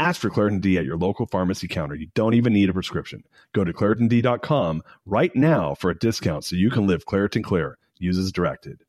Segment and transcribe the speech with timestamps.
[0.00, 1.96] Ask for Claritin D at your local pharmacy counter.
[1.96, 3.24] You don't even need a prescription.
[3.52, 7.78] Go to ClaritinD.com right now for a discount so you can live Claritin Clear.
[7.98, 8.84] Use as directed.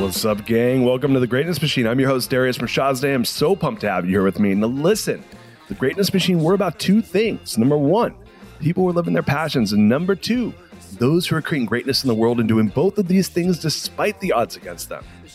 [0.00, 0.84] What's up, gang?
[0.84, 1.86] Welcome to the Greatness Machine.
[1.86, 3.14] I'm your host, Darius Mirshahzadeh.
[3.14, 4.52] I'm so pumped to have you here with me.
[4.56, 5.22] Now, listen,
[5.68, 7.56] the Greatness Machine, we're about two things.
[7.56, 8.16] Number one,
[8.58, 9.72] people who are living their passions.
[9.72, 10.52] And number two,
[10.98, 14.18] those who are creating greatness in the world and doing both of these things despite
[14.18, 15.04] the odds against them.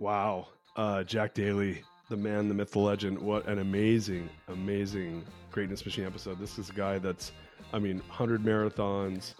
[0.00, 0.48] Wow.
[0.76, 3.18] Uh, Jack Daly, the man, the myth, the legend.
[3.18, 6.40] What an amazing, amazing greatness machine episode.
[6.40, 7.32] This is a guy that's,
[7.74, 9.34] I mean, 100 marathons,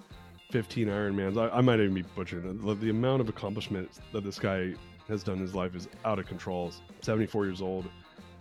[0.51, 1.41] 15 Ironmans.
[1.41, 2.81] I, I might even be butchering it.
[2.81, 4.75] The, amount of accomplishment that this guy
[5.09, 6.73] has done in his life is out of control.
[7.01, 7.89] 74 years old.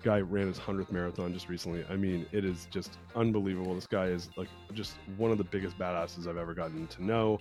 [0.03, 1.85] Guy ran his 100th marathon just recently.
[1.89, 3.75] I mean, it is just unbelievable.
[3.75, 7.39] This guy is like just one of the biggest badasses I've ever gotten to know.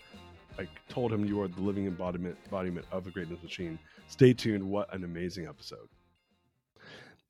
[0.56, 3.78] I told him you are the living embodiment, embodiment of the greatness machine.
[4.08, 4.64] Stay tuned.
[4.64, 5.88] What an amazing episode.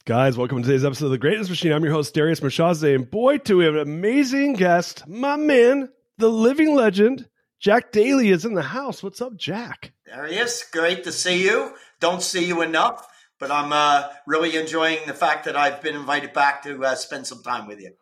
[0.04, 1.72] Guys, welcome to today's episode of The Greatness Machine.
[1.72, 5.06] I'm your host, Darius Mirshahzadeh, and boy, do we have an amazing guest.
[5.06, 7.28] My man, the living legend,
[7.58, 9.02] Jack Daly is in the house.
[9.02, 9.92] What's up, Jack?
[10.06, 11.74] Darius, great to see you.
[12.00, 13.06] Don't see you enough,
[13.40, 17.26] but I'm uh, really enjoying the fact that I've been invited back to uh, spend
[17.26, 17.92] some time with you.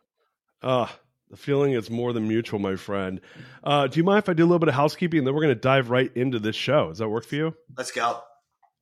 [0.62, 0.94] Ah,
[1.30, 3.22] the feeling is more than mutual, my friend.
[3.64, 5.42] Uh, do you mind if I do a little bit of housekeeping and then we're
[5.42, 6.90] going to dive right into this show?
[6.90, 7.54] Does that work for you?
[7.76, 8.20] Let's go.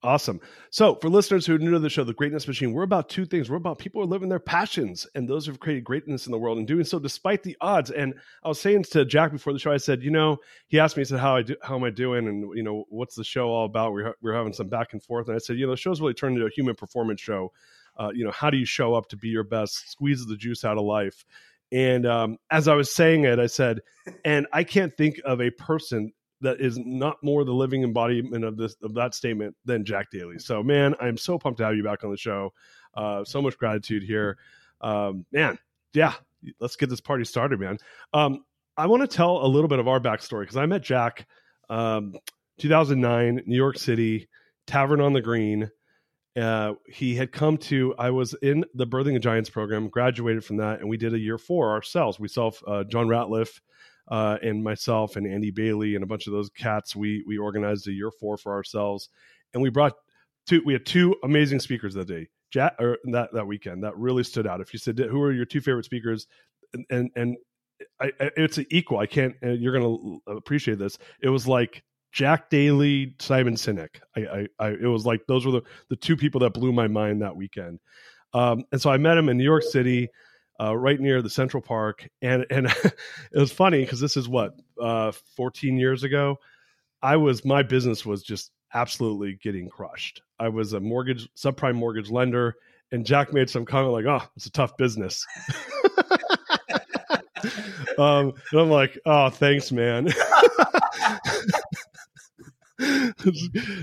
[0.04, 0.38] Awesome.
[0.69, 3.25] So, for listeners who are new to the show, The Greatness Machine, we're about two
[3.25, 3.48] things.
[3.48, 6.38] We're about people who are living their passions and those who've created greatness in the
[6.38, 7.91] world and doing so despite the odds.
[7.91, 8.12] And
[8.44, 11.00] I was saying to Jack before the show, I said, you know, he asked me,
[11.00, 13.48] he said, how I do, how am I doing, and you know, what's the show
[13.48, 13.94] all about?
[13.94, 15.78] We are we are having some back and forth, and I said, you know, the
[15.78, 17.50] show's really turned into a human performance show.
[17.97, 19.91] Uh, you know, how do you show up to be your best?
[19.91, 21.25] Squeeze the juice out of life.
[21.72, 23.81] And um, as I was saying it, I said,
[24.22, 28.56] and I can't think of a person that is not more the living embodiment of
[28.56, 30.39] this of that statement than Jack Daly.
[30.39, 32.53] So, man, I'm so pumped to have you back on the show.
[32.95, 34.37] Uh, so much gratitude here,
[34.81, 35.59] um, man.
[35.93, 36.15] Yeah,
[36.61, 37.78] let's get this party started, man.
[38.12, 38.44] Um,
[38.77, 41.27] I want to tell a little bit of our backstory because I met Jack,
[41.69, 42.15] um,
[42.59, 44.28] 2009, New York City,
[44.67, 45.71] Tavern on the Green.
[46.37, 47.94] Uh, he had come to.
[47.97, 51.19] I was in the Birthing of Giants program, graduated from that, and we did a
[51.19, 52.19] year four ourselves.
[52.19, 53.61] We self uh, John Ratliff
[54.09, 56.94] uh, and myself and Andy Bailey and a bunch of those cats.
[56.94, 59.09] We we organized a year four for ourselves,
[59.53, 59.94] and we brought
[60.47, 60.62] two.
[60.65, 62.28] We had two amazing speakers that day.
[62.50, 64.60] Jack or that that weekend that really stood out.
[64.60, 66.26] If you said who are your two favorite speakers,
[66.72, 67.37] and and, and
[68.00, 68.98] I, it's equal.
[68.98, 69.34] I can't.
[69.43, 70.98] You're going to appreciate this.
[71.20, 71.82] It was like
[72.12, 74.00] Jack Daly, Simon Sinek.
[74.16, 76.87] I, I, I, it was like those were the the two people that blew my
[76.87, 77.81] mind that weekend.
[78.32, 80.09] Um, and so I met him in New York City,
[80.64, 82.94] uh, right near the Central Park, and and it
[83.38, 86.38] was funny because this is what uh, 14 years ago.
[87.02, 90.22] I was my business was just absolutely getting crushed.
[90.38, 92.56] I was a mortgage subprime mortgage lender,
[92.92, 95.26] and Jack made some comment like, "Oh, it's a tough business."
[97.98, 100.08] um, and I'm like, "Oh, thanks, man."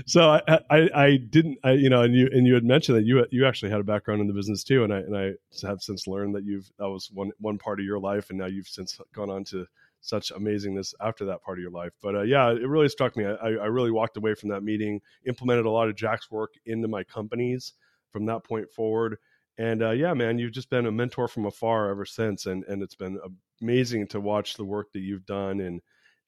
[0.06, 3.04] So I, I, I didn't I, you know and you and you had mentioned that
[3.04, 5.32] you you actually had a background in the business too and I and I
[5.66, 8.46] have since learned that you've that was one one part of your life and now
[8.46, 9.66] you've since gone on to
[10.00, 11.92] such amazingness after that part of your life.
[12.02, 13.24] But uh, yeah it really struck me.
[13.24, 16.88] I, I really walked away from that meeting implemented a lot of Jack's work into
[16.88, 17.74] my companies
[18.10, 19.18] from that point forward.
[19.58, 22.82] And uh, yeah man you've just been a mentor from afar ever since and and
[22.82, 23.18] it's been
[23.60, 25.80] amazing to watch the work that you've done and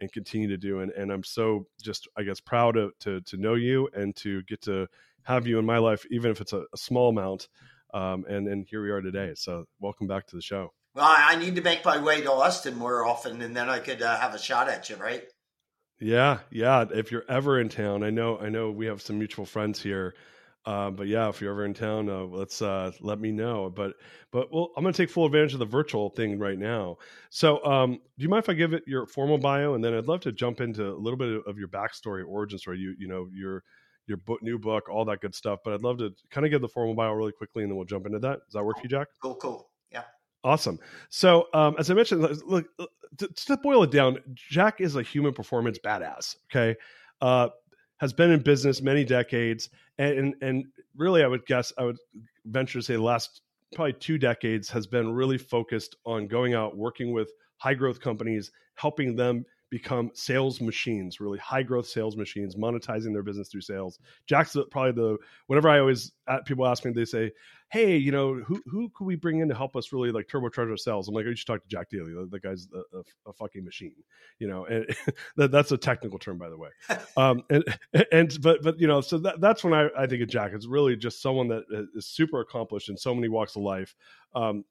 [0.05, 0.81] and continue to do.
[0.81, 4.43] And, and I'm so just, I guess, proud of, to, to know you and to
[4.43, 4.87] get to
[5.23, 7.49] have you in my life, even if it's a, a small amount.
[7.95, 9.33] Um, and, and here we are today.
[9.35, 10.73] So welcome back to the show.
[10.95, 14.03] Well, I need to make my way to Austin more often, and then I could
[14.03, 15.25] uh, have a shot at you, right?
[15.99, 16.85] Yeah, yeah.
[16.93, 20.15] If you're ever in town, I know, I know, we have some mutual friends here.
[20.67, 23.71] Uh, but yeah, if you're ever in town, uh, let's uh, let me know.
[23.75, 23.95] But
[24.31, 26.97] but well, I'm going to take full advantage of the virtual thing right now.
[27.29, 30.07] So, um, do you mind if I give it your formal bio, and then I'd
[30.07, 32.79] love to jump into a little bit of your backstory, origin story.
[32.79, 33.63] You you know your
[34.07, 35.61] your book, new book, all that good stuff.
[35.65, 37.87] But I'd love to kind of give the formal bio really quickly, and then we'll
[37.87, 38.41] jump into that.
[38.47, 39.09] Does that work for you, Jack?
[39.21, 39.69] Cool, cool.
[39.93, 40.05] Yeah.
[40.45, 40.79] Awesome.
[41.11, 42.67] So, um, as I mentioned, look,
[43.19, 46.37] to, to boil it down, Jack is a human performance badass.
[46.51, 46.77] Okay.
[47.21, 47.49] Uh,
[48.05, 51.97] has been in business many decades, and, and, really, I would guess I would
[52.45, 53.41] venture to say the last
[53.75, 58.53] probably two decades has been really focused on going out, working with high growth companies,
[58.75, 63.99] helping them become sales machines, really high growth sales machines, monetizing their business through sales.
[64.25, 65.19] Jack's probably the
[65.49, 66.13] whenever I always
[66.45, 67.33] people ask me, they say,
[67.73, 70.71] "Hey, you know, who who could we bring in to help us really like turbocharge
[70.71, 72.15] our sales?" I'm like, "You should talk to Jack Daly.
[72.31, 73.97] The, guy's a, a, a, fucking machine."
[74.39, 74.87] You know, and
[75.37, 76.69] that, that's a technical term, by the way.
[77.17, 77.65] um, and
[78.13, 80.53] and but but you know, so that, that's when I, I think of Jack.
[80.55, 81.65] It's really just someone that
[81.97, 83.97] is super accomplished in so many walks of life.
[84.37, 84.65] Um,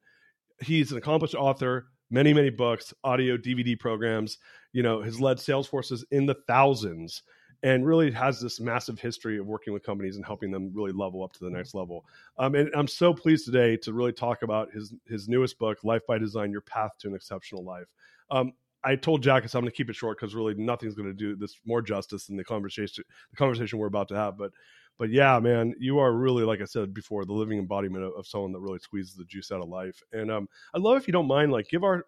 [0.62, 4.38] he's an accomplished author many many books audio dvd programs
[4.74, 7.24] you know has led sales forces in the thousands
[7.64, 11.24] and really has this massive history of working with companies and helping them really level
[11.24, 12.06] up to the next level
[12.38, 16.02] um, and i'm so pleased today to really talk about his his newest book life
[16.08, 17.88] by design your path to an exceptional life
[18.32, 18.52] um,
[18.86, 21.36] I told Jack, I'm going to keep it short because really nothing's going to do
[21.36, 24.38] this more justice than the conversation, the conversation we're about to have.
[24.38, 24.52] But
[25.00, 28.28] but yeah, man, you are really, like I said before, the living embodiment of, of
[28.28, 30.02] someone that really squeezes the juice out of life.
[30.12, 32.06] And um, I'd love if you don't mind, like, give our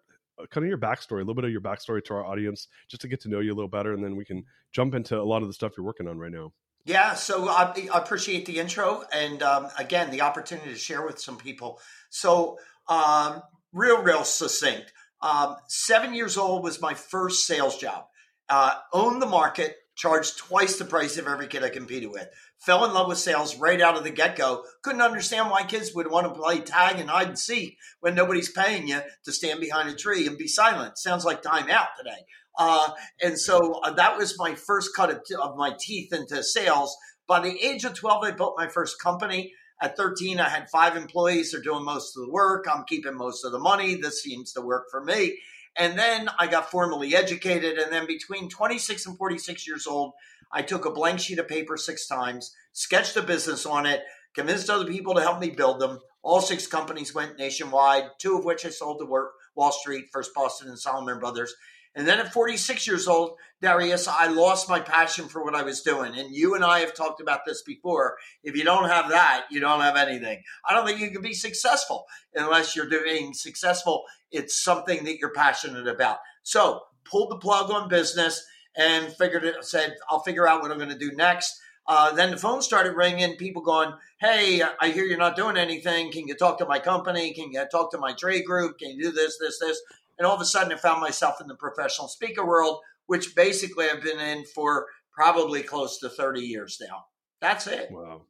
[0.50, 3.08] kind of your backstory, a little bit of your backstory to our audience, just to
[3.08, 5.42] get to know you a little better, and then we can jump into a lot
[5.42, 6.52] of the stuff you're working on right now.
[6.84, 11.18] Yeah, so I, I appreciate the intro and um, again the opportunity to share with
[11.18, 11.80] some people.
[12.10, 13.42] So, um,
[13.72, 14.92] real, real succinct.
[15.20, 18.04] Um, seven years old was my first sales job.
[18.48, 22.28] Uh, owned the market, charged twice the price of every kid I competed with.
[22.58, 24.64] Fell in love with sales right out of the get go.
[24.82, 28.50] Couldn't understand why kids would want to play tag and hide and seek when nobody's
[28.50, 30.98] paying you to stand behind a tree and be silent.
[30.98, 32.24] Sounds like time out today.
[32.58, 32.90] Uh,
[33.22, 36.96] and so uh, that was my first cut of, of my teeth into sales.
[37.28, 39.52] By the age of 12, I built my first company.
[39.80, 41.52] At 13, I had five employees.
[41.52, 42.66] They're doing most of the work.
[42.72, 43.94] I'm keeping most of the money.
[43.94, 45.38] This seems to work for me.
[45.76, 47.76] And then I got formally educated.
[47.76, 50.12] And then between 26 and 46 years old,
[50.52, 54.02] I took a blank sheet of paper six times, sketched a business on it,
[54.34, 55.98] convinced other people to help me build them.
[56.22, 60.68] All six companies went nationwide, two of which I sold to Wall Street, First Boston
[60.68, 61.54] and Salomon Brothers.
[61.96, 65.80] And then at 46 years old, Darius, I lost my passion for what I was
[65.80, 66.14] doing.
[66.14, 68.18] And you and I have talked about this before.
[68.44, 70.42] If you don't have that, you don't have anything.
[70.68, 72.04] I don't think you can be successful
[72.34, 74.04] unless you're doing successful.
[74.30, 76.18] It's something that you're passionate about.
[76.42, 78.44] So pulled the plug on business
[78.76, 81.60] and figured it, said, I'll figure out what I'm going to do next.
[81.88, 86.10] Uh, then the phone started ringing, people going, Hey, I hear you're not doing anything.
[86.10, 87.32] Can you talk to my company?
[87.32, 88.78] Can you talk to my trade group?
[88.78, 89.80] Can you do this, this, this?
[90.18, 93.88] And all of a sudden, I found myself in the professional speaker world, which basically
[93.88, 97.06] I've been in for probably close to 30 years now.
[97.40, 97.90] That's it.
[97.90, 98.22] Wow.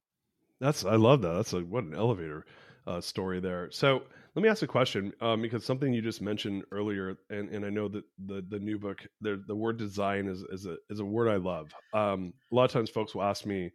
[0.61, 1.35] That's, I love that.
[1.35, 2.45] That's a, what an elevator
[2.87, 3.71] uh, story there.
[3.71, 4.03] So
[4.37, 7.71] let me ask a question um, because something you just mentioned earlier, and, and I
[7.71, 11.05] know that the, the new book, the, the word design is, is, a, is a
[11.05, 11.73] word I love.
[11.95, 13.73] Um, a lot of times folks will ask me,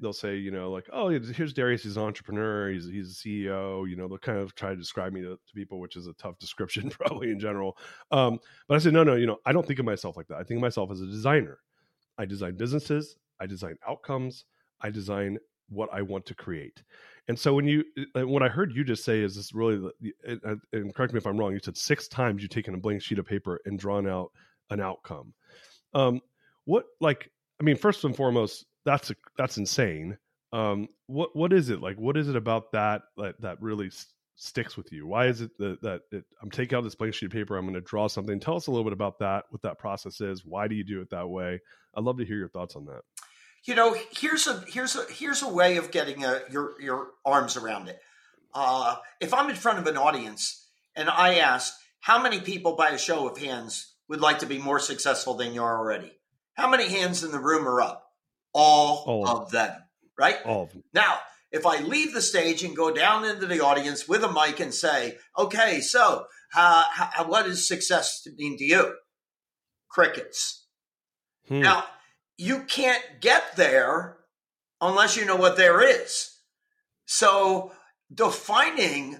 [0.00, 3.88] they'll say, you know, like, oh, here's Darius, he's an entrepreneur, he's he's a CEO.
[3.88, 6.14] You know, they'll kind of try to describe me to, to people, which is a
[6.14, 7.76] tough description probably in general.
[8.10, 10.36] Um, but I said, no, no, you know, I don't think of myself like that.
[10.36, 11.58] I think of myself as a designer.
[12.16, 14.46] I design businesses, I design outcomes,
[14.80, 15.38] I design
[15.68, 16.82] what I want to create.
[17.28, 17.84] And so when you,
[18.16, 19.90] uh, what I heard you just say is this really,
[20.72, 23.18] and correct me if I'm wrong, you said six times you've taken a blank sheet
[23.18, 24.32] of paper and drawn out
[24.70, 25.34] an outcome.
[25.94, 26.20] Um,
[26.64, 27.30] what like,
[27.60, 30.16] I mean, first and foremost, that's a, that's insane.
[30.52, 31.98] Um, what what is it like?
[31.98, 34.06] What is it about that that that really s-
[34.36, 35.06] sticks with you?
[35.06, 37.56] Why is it that that it, I'm taking out this blank sheet of paper?
[37.56, 38.40] I'm going to draw something.
[38.40, 39.44] Tell us a little bit about that.
[39.50, 40.46] What that process is?
[40.46, 41.60] Why do you do it that way?
[41.94, 43.02] I'd love to hear your thoughts on that.
[43.64, 47.56] You know, here's a here's a here's a way of getting a, your your arms
[47.56, 48.00] around it.
[48.54, 52.90] Uh, if I'm in front of an audience and I ask how many people, by
[52.90, 56.12] a show of hands, would like to be more successful than you are already,
[56.54, 58.08] how many hands in the room are up?
[58.52, 59.72] all, all of them,
[60.18, 60.36] right?
[60.44, 60.82] All of them.
[60.92, 61.18] Now,
[61.50, 64.74] if I leave the stage and go down into the audience with a mic and
[64.74, 68.94] say, okay, so uh, how, what does success mean to you?
[69.88, 70.66] Crickets.
[71.48, 71.60] Hmm.
[71.60, 71.84] Now,
[72.38, 74.16] you can't get there
[74.80, 76.36] unless you know what there is.
[77.04, 77.72] So,
[78.12, 79.18] defining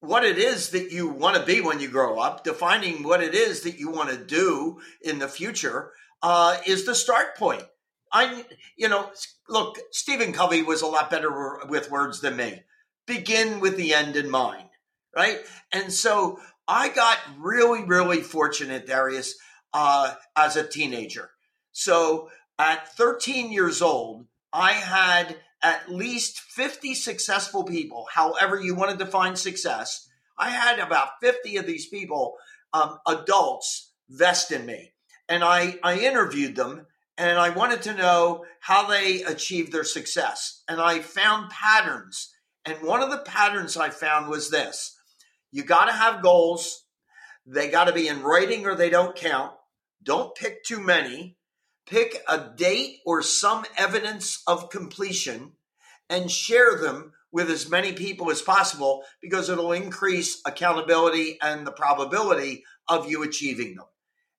[0.00, 3.34] what it is that you want to be when you grow up, defining what it
[3.34, 5.92] is that you want to do in the future,
[6.22, 7.64] uh, is the start point.
[8.12, 8.44] I,
[8.76, 9.10] you know,
[9.48, 12.62] look, Stephen Covey was a lot better with words than me.
[13.06, 14.68] Begin with the end in mind,
[15.14, 15.38] right?
[15.72, 19.36] And so I got really, really fortunate, Darius,
[19.72, 21.30] uh, as a teenager.
[21.72, 28.90] So at 13 years old, I had at least 50 successful people, however you want
[28.90, 30.08] to define success.
[30.38, 32.36] I had about 50 of these people,
[32.72, 34.92] um, adults, vest in me.
[35.28, 36.86] And I, I interviewed them
[37.18, 40.62] and I wanted to know how they achieved their success.
[40.68, 42.32] And I found patterns.
[42.64, 44.96] And one of the patterns I found was this
[45.50, 46.84] you got to have goals,
[47.46, 49.52] they got to be in writing or they don't count.
[50.02, 51.36] Don't pick too many.
[51.86, 55.52] Pick a date or some evidence of completion
[56.08, 61.72] and share them with as many people as possible because it'll increase accountability and the
[61.72, 63.86] probability of you achieving them.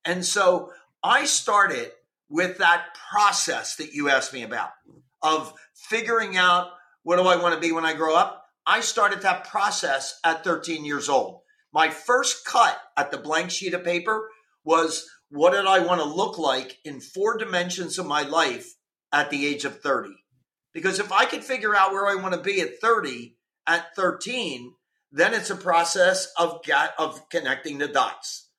[0.03, 0.71] And so
[1.03, 1.91] I started
[2.29, 4.71] with that process that you asked me about
[5.21, 6.69] of figuring out
[7.03, 8.45] what do I want to be when I grow up.
[8.65, 11.41] I started that process at 13 years old.
[11.71, 14.29] My first cut at the blank sheet of paper
[14.63, 18.75] was what did I want to look like in four dimensions of my life
[19.11, 20.09] at the age of 30?
[20.73, 24.73] Because if I could figure out where I want to be at 30, at 13,
[25.11, 26.61] then it's a process of
[26.97, 28.49] of connecting the dots.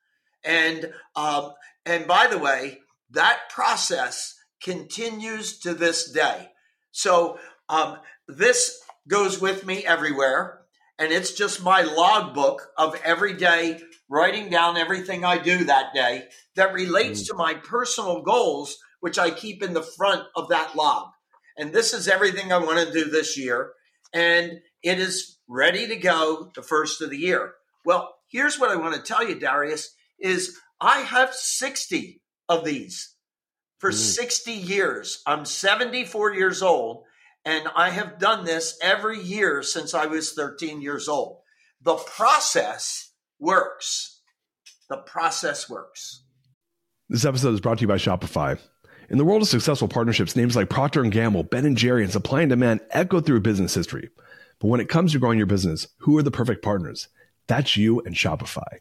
[0.45, 1.53] And um,
[1.85, 2.79] and by the way,
[3.11, 6.49] that process continues to this day.
[6.91, 10.61] So um, this goes with me everywhere,
[10.99, 16.25] and it's just my logbook of every day writing down everything I do that day
[16.57, 17.27] that relates mm.
[17.29, 21.09] to my personal goals, which I keep in the front of that log.
[21.57, 23.73] And this is everything I want to do this year.
[24.15, 27.55] And it is ready to go the first of the year.
[27.85, 33.15] Well, here's what I want to tell you, Darius, is I have 60 of these
[33.79, 33.95] for mm.
[33.95, 35.23] 60 years.
[35.27, 37.05] I'm 74 years old,
[37.45, 41.41] and I have done this every year since I was 13 years old.
[41.83, 43.08] The process
[43.39, 44.21] works.
[44.89, 46.23] The process works.
[47.09, 48.59] This episode is brought to you by Shopify.
[49.11, 52.13] In the world of successful partnerships, names like Procter & Gamble, Ben & Jerry, and
[52.13, 54.11] Supply and Demand echo through business history.
[54.61, 57.09] But when it comes to growing your business, who are the perfect partners?
[57.47, 58.81] That's you and Shopify.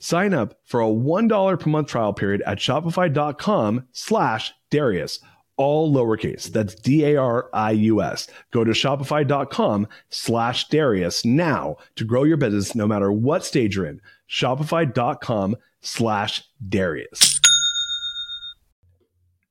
[0.00, 5.20] Sign up for a $1 per month trial period at shopify.com slash Darius,
[5.58, 6.46] all lowercase.
[6.46, 8.28] That's D-A-R-I-U-S.
[8.50, 13.86] Go to shopify.com slash Darius now to grow your business no matter what stage you're
[13.86, 14.00] in.
[14.28, 17.38] Shopify.com slash Darius.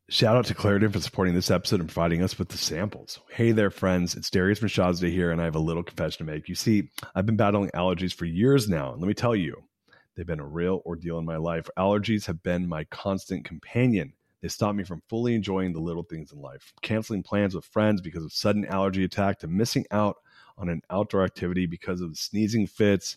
[0.09, 3.19] Shout out to Claritin for supporting this episode and providing us with the samples.
[3.29, 4.15] Hey there, friends.
[4.15, 6.49] It's Darius Mirshahzadeh here, and I have a little confession to make.
[6.49, 9.61] You see, I've been battling allergies for years now, and let me tell you,
[10.19, 11.69] They've been a real ordeal in my life.
[11.77, 14.11] Allergies have been my constant companion.
[14.41, 18.01] They stop me from fully enjoying the little things in life, canceling plans with friends
[18.01, 20.17] because of sudden allergy attack to missing out
[20.57, 23.15] on an outdoor activity because of sneezing fits.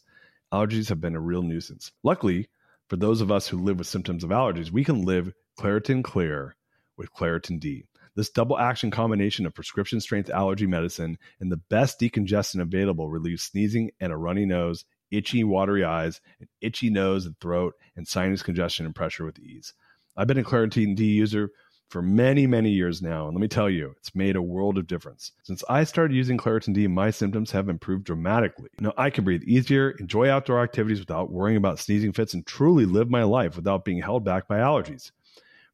[0.52, 1.90] Allergies have been a real nuisance.
[2.04, 2.48] Luckily,
[2.86, 6.54] for those of us who live with symptoms of allergies, we can live Claritin Clear
[6.96, 7.82] with Claritin D.
[8.14, 13.42] This double action combination of prescription strength allergy medicine and the best decongestant available relieves
[13.42, 18.42] sneezing and a runny nose itchy, watery eyes, an itchy nose and throat, and sinus
[18.42, 19.74] congestion and pressure with ease.
[20.16, 21.50] I've been a Claritin D user
[21.88, 23.26] for many, many years now.
[23.26, 25.32] And let me tell you, it's made a world of difference.
[25.42, 28.70] Since I started using Claritin D, my symptoms have improved dramatically.
[28.80, 32.86] Now I can breathe easier, enjoy outdoor activities without worrying about sneezing fits, and truly
[32.86, 35.12] live my life without being held back by allergies.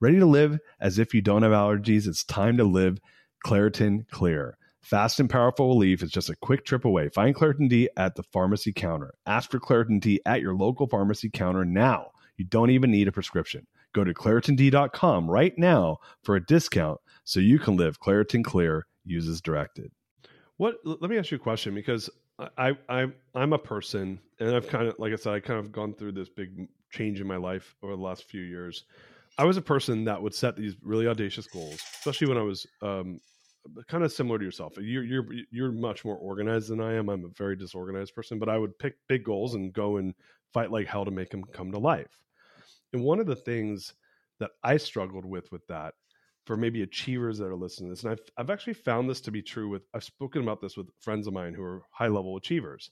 [0.00, 2.08] Ready to live as if you don't have allergies?
[2.08, 2.98] It's time to live
[3.46, 4.58] Claritin Clear.
[4.88, 7.10] Fast and powerful relief is just a quick trip away.
[7.10, 9.12] Find Claritin D at the pharmacy counter.
[9.26, 12.12] Ask for Claritin D at your local pharmacy counter now.
[12.38, 13.66] You don't even need a prescription.
[13.92, 19.42] Go to ClaritinD.com right now for a discount so you can live Claritin Clear, uses
[19.42, 19.92] directed.
[20.56, 20.76] What?
[20.84, 22.08] Let me ask you a question because
[22.56, 25.70] I, I I'm a person, and I've kind of, like I said, I kind of
[25.70, 28.84] gone through this big change in my life over the last few years.
[29.36, 32.66] I was a person that would set these really audacious goals, especially when I was
[32.80, 33.20] um,
[33.88, 34.74] kind of similar to yourself.
[34.78, 37.08] You're you're you're much more organized than I am.
[37.08, 40.14] I'm a very disorganized person, but I would pick big goals and go and
[40.52, 42.20] fight like hell to make them come to life.
[42.92, 43.94] And one of the things
[44.40, 45.94] that I struggled with with that
[46.46, 49.30] for maybe achievers that are listening to this, and I've, I've actually found this to
[49.30, 52.36] be true with, I've spoken about this with friends of mine who are high level
[52.38, 52.90] achievers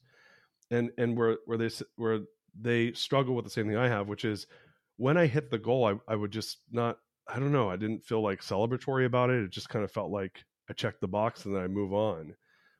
[0.70, 2.20] and, and where, where they, where
[2.60, 4.46] they struggle with the same thing I have, which is
[4.98, 7.70] when I hit the goal, I, I would just not, I don't know.
[7.70, 9.42] I didn't feel like celebratory about it.
[9.42, 12.34] It just kind of felt like I check the box and then I move on.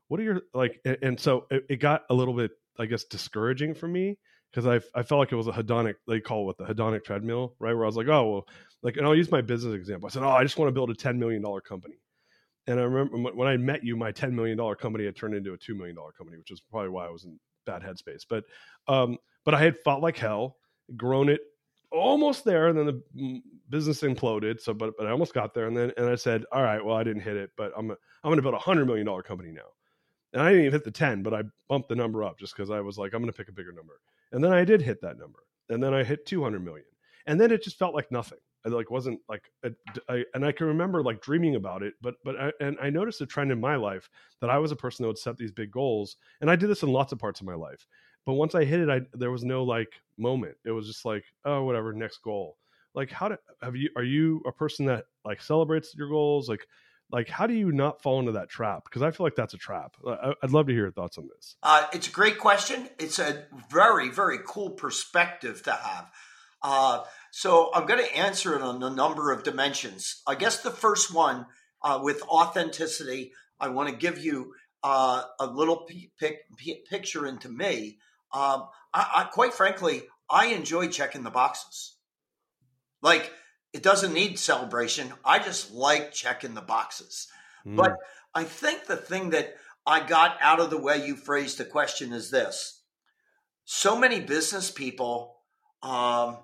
[0.09, 0.81] What are your like?
[0.85, 4.19] And, and so it, it got a little bit, I guess, discouraging for me
[4.57, 7.55] because I I felt like it was a hedonic they call it the hedonic treadmill
[7.59, 8.49] right where I was like oh well
[8.83, 10.91] like and I'll use my business example I said oh I just want to build
[10.91, 11.97] a ten million dollar company
[12.67, 15.53] and I remember when I met you my ten million dollar company had turned into
[15.53, 18.45] a two million dollar company which is probably why I was in bad headspace but
[18.89, 20.57] um but I had fought like hell
[20.97, 21.41] grown it
[21.93, 25.77] almost there and then the business imploded so but but I almost got there and
[25.77, 28.37] then and I said all right well I didn't hit it but I'm I'm going
[28.37, 29.71] to build a hundred million dollar company now
[30.37, 32.71] and I didn't even hit the 10, but I bumped the number up just because
[32.71, 34.01] I was like, I'm going to pick a bigger number.
[34.33, 35.39] And then I did hit that number.
[35.71, 36.85] And then I hit 200 million.
[37.27, 38.39] And then it just felt like nothing.
[38.67, 39.71] I like wasn't like a,
[40.11, 43.21] I, and I can remember like dreaming about it, but but I, and I noticed
[43.21, 45.71] a trend in my life that I was a person that would set these big
[45.71, 47.87] goals, and I did this in lots of parts of my life.
[48.27, 50.57] But once I hit it, I there was no like moment.
[50.65, 52.59] It was just like oh whatever next goal.
[52.95, 56.49] Like how do have you are you a person that like celebrates your goals?
[56.49, 56.67] Like
[57.11, 58.83] like how do you not fall into that trap?
[58.85, 59.95] Because i feel like that's a trap.
[60.43, 61.57] I'd love to hear your thoughts on this.
[61.63, 62.89] Uh, it's a great question.
[62.99, 66.11] It's a very very cool perspective to have.
[66.63, 70.23] Uh, so i'm going to answer it on a number of dimensions.
[70.27, 71.47] I guess the first one
[71.83, 77.49] uh, with authenticity i want to give you uh, a little p- p- picture into
[77.49, 77.99] me
[78.37, 81.97] um, I, I, quite frankly i enjoy checking the boxes
[83.03, 83.33] like
[83.77, 85.13] it doesn't need celebration.
[85.23, 87.29] I just like checking the boxes.
[87.67, 87.77] Mm.
[87.77, 87.97] But
[88.35, 89.55] I think the thing that
[89.87, 92.81] I got out of the way you phrased the question is this
[93.67, 95.37] so many business people
[95.83, 96.39] um,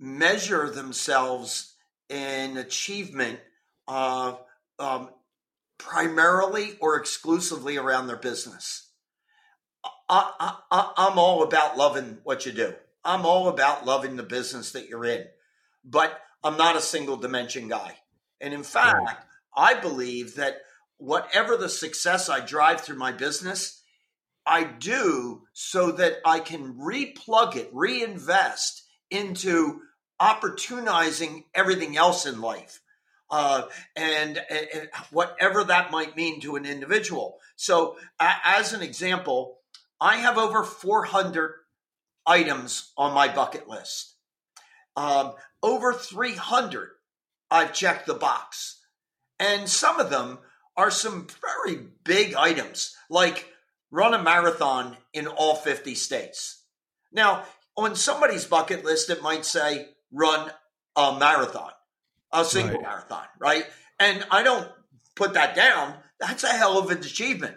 [0.00, 1.74] measure themselves
[2.08, 3.38] in achievement
[3.86, 4.34] uh,
[4.78, 5.10] um,
[5.76, 8.87] primarily or exclusively around their business.
[10.08, 12.74] I, I, I'm all about loving what you do.
[13.04, 15.24] I'm all about loving the business that you're in.
[15.84, 17.96] But I'm not a single dimension guy.
[18.40, 19.16] And in fact, right.
[19.56, 20.62] I believe that
[20.98, 23.82] whatever the success I drive through my business,
[24.46, 29.80] I do so that I can replug it, reinvest into
[30.20, 32.80] opportunizing everything else in life.
[33.30, 33.64] Uh,
[33.94, 37.38] and, and, whatever that might mean to an individual.
[37.56, 39.57] So, uh, as an example,
[40.00, 41.52] I have over 400
[42.26, 44.14] items on my bucket list.
[44.96, 45.32] Um,
[45.62, 46.90] over 300
[47.50, 48.80] I've checked the box.
[49.38, 50.38] And some of them
[50.76, 51.26] are some
[51.64, 53.52] very big items, like
[53.90, 56.62] run a marathon in all 50 states.
[57.12, 57.44] Now,
[57.76, 60.50] on somebody's bucket list, it might say run
[60.96, 61.70] a marathon,
[62.32, 62.82] a single right.
[62.82, 63.64] marathon, right?
[63.98, 64.68] And I don't
[65.14, 65.94] put that down.
[66.20, 67.56] That's a hell of an achievement.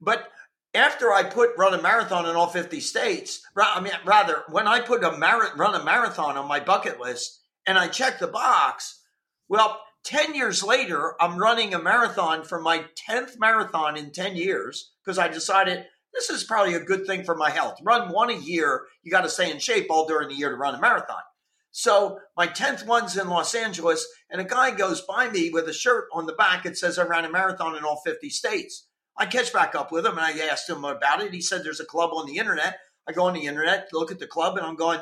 [0.00, 0.28] But
[0.74, 4.80] after I put run a marathon in all 50 states, I mean, rather, when I
[4.80, 9.00] put a mar- run a marathon on my bucket list and I check the box,
[9.48, 14.92] well, 10 years later, I'm running a marathon for my 10th marathon in 10 years
[15.04, 17.78] because I decided this is probably a good thing for my health.
[17.82, 18.82] Run one a year.
[19.02, 21.22] You got to stay in shape all during the year to run a marathon.
[21.70, 25.72] So my 10th one's in Los Angeles, and a guy goes by me with a
[25.72, 26.64] shirt on the back.
[26.66, 28.86] It says I ran a marathon in all 50 states.
[29.16, 31.32] I catch back up with him and I asked him about it.
[31.32, 32.78] He said there's a club on the internet.
[33.06, 35.00] I go on the internet, look at the club, and I'm going,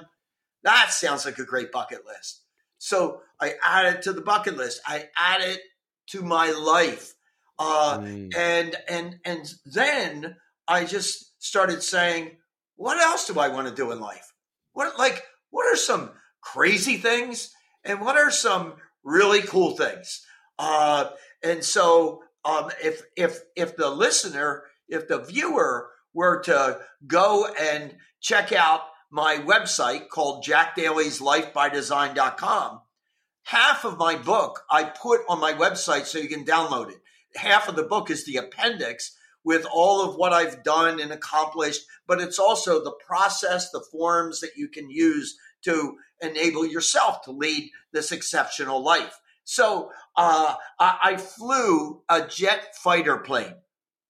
[0.65, 2.43] that sounds like a great bucket list.
[2.79, 4.81] So I add it to the bucket list.
[4.87, 5.61] I add it
[6.09, 7.15] to my life.
[7.59, 8.35] Uh, mm.
[8.37, 12.39] and and and then I just started saying,
[12.77, 14.33] what else do I want to do in life?
[14.73, 17.53] What like what are some crazy things
[17.85, 20.27] and what are some really cool things?
[20.59, 21.11] Uh,
[21.43, 27.95] and so um, if if if the listener, if the viewer were to go and
[28.21, 32.81] check out my website called Jack Daly's Life by Design.com,
[33.45, 37.01] half of my book I put on my website so you can download it.
[37.37, 41.83] Half of the book is the appendix with all of what I've done and accomplished,
[42.07, 47.33] but it's also the process, the forms that you can use to enable yourself to
[47.33, 49.19] lead this exceptional life.
[49.45, 53.55] So uh, I, I, flew a jet fighter plane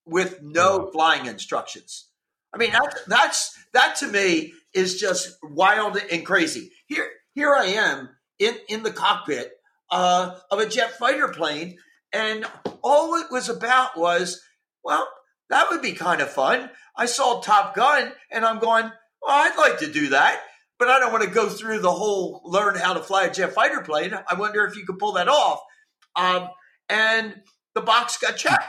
[0.04, 2.08] with no flying instructions.
[2.52, 6.70] I mean, that, that's that to me is just wild and crazy.
[6.86, 9.52] Here, here I am in in the cockpit
[9.90, 11.78] uh, of a jet fighter plane,
[12.12, 12.44] and
[12.82, 14.42] all it was about was,
[14.84, 15.08] well,
[15.48, 16.70] that would be kind of fun.
[16.96, 18.92] I saw Top Gun, and I'm going, well,
[19.30, 20.40] I'd like to do that
[20.82, 23.52] but I don't want to go through the whole learn how to fly a jet
[23.52, 24.12] fighter plane.
[24.28, 25.60] I wonder if you could pull that off.
[26.16, 26.48] Um,
[26.88, 27.40] and
[27.76, 28.64] the box got checked.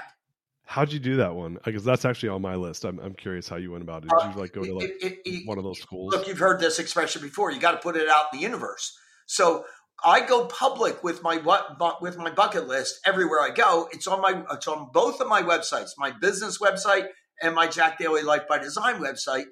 [0.66, 1.58] How'd you do that one?
[1.66, 2.86] Because that's actually on my list.
[2.86, 4.12] I'm, I'm curious how you went about it.
[4.16, 6.14] Did you like go to like it, it, one of those schools?
[6.14, 7.52] Look, you've heard this expression before.
[7.52, 8.96] You got to put it out in the universe.
[9.26, 9.66] So
[10.06, 13.90] I go public with my what with my bucket list everywhere I go.
[13.92, 17.08] It's on my it's on both of my websites, my business website
[17.42, 19.46] and my Jack Daly Life by Design website.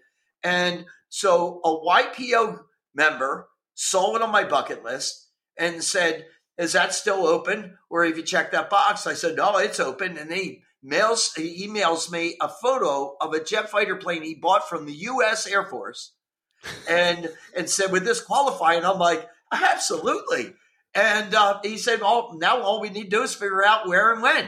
[0.43, 2.59] And so a YPO
[2.93, 5.27] member saw it on my bucket list
[5.57, 6.25] and said,
[6.57, 7.77] Is that still open?
[7.89, 9.07] Or have you checked that box?
[9.07, 10.17] I said, No, it's open.
[10.17, 14.67] And he mails he emails me a photo of a jet fighter plane he bought
[14.67, 16.13] from the US Air Force
[16.89, 18.73] and and said, Would this qualify?
[18.73, 20.53] And I'm like, Absolutely.
[20.93, 24.11] And uh, he said, "Oh, now all we need to do is figure out where
[24.11, 24.47] and when,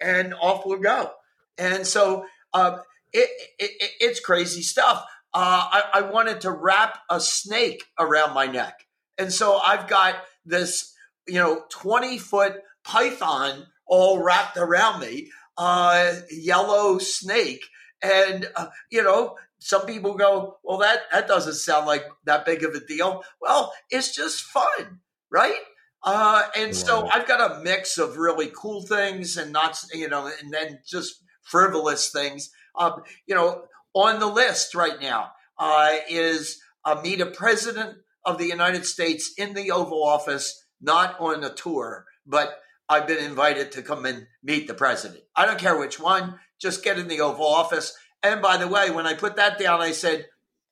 [0.00, 1.10] and off we'll go."
[1.58, 2.78] And so uh,
[3.12, 8.46] it, it, it's crazy stuff uh, I, I wanted to wrap a snake around my
[8.46, 8.86] neck.
[9.18, 10.94] And so I've got this,
[11.26, 17.64] you know, 20 foot python all wrapped around me, uh, yellow snake.
[18.02, 22.64] And, uh, you know, some people go, well, that, that doesn't sound like that big
[22.64, 23.22] of a deal.
[23.40, 25.60] Well, it's just fun, right?
[26.04, 30.26] Uh, and so I've got a mix of really cool things and not, you know,
[30.26, 32.50] and then just frivolous things.
[32.76, 38.38] Um, you know, on the list right now uh, is uh, meet a president of
[38.38, 43.72] the United States in the Oval Office, not on a tour, but I've been invited
[43.72, 45.22] to come and meet the president.
[45.34, 47.96] I don't care which one, just get in the Oval Office.
[48.22, 50.26] And by the way, when I put that down, I said,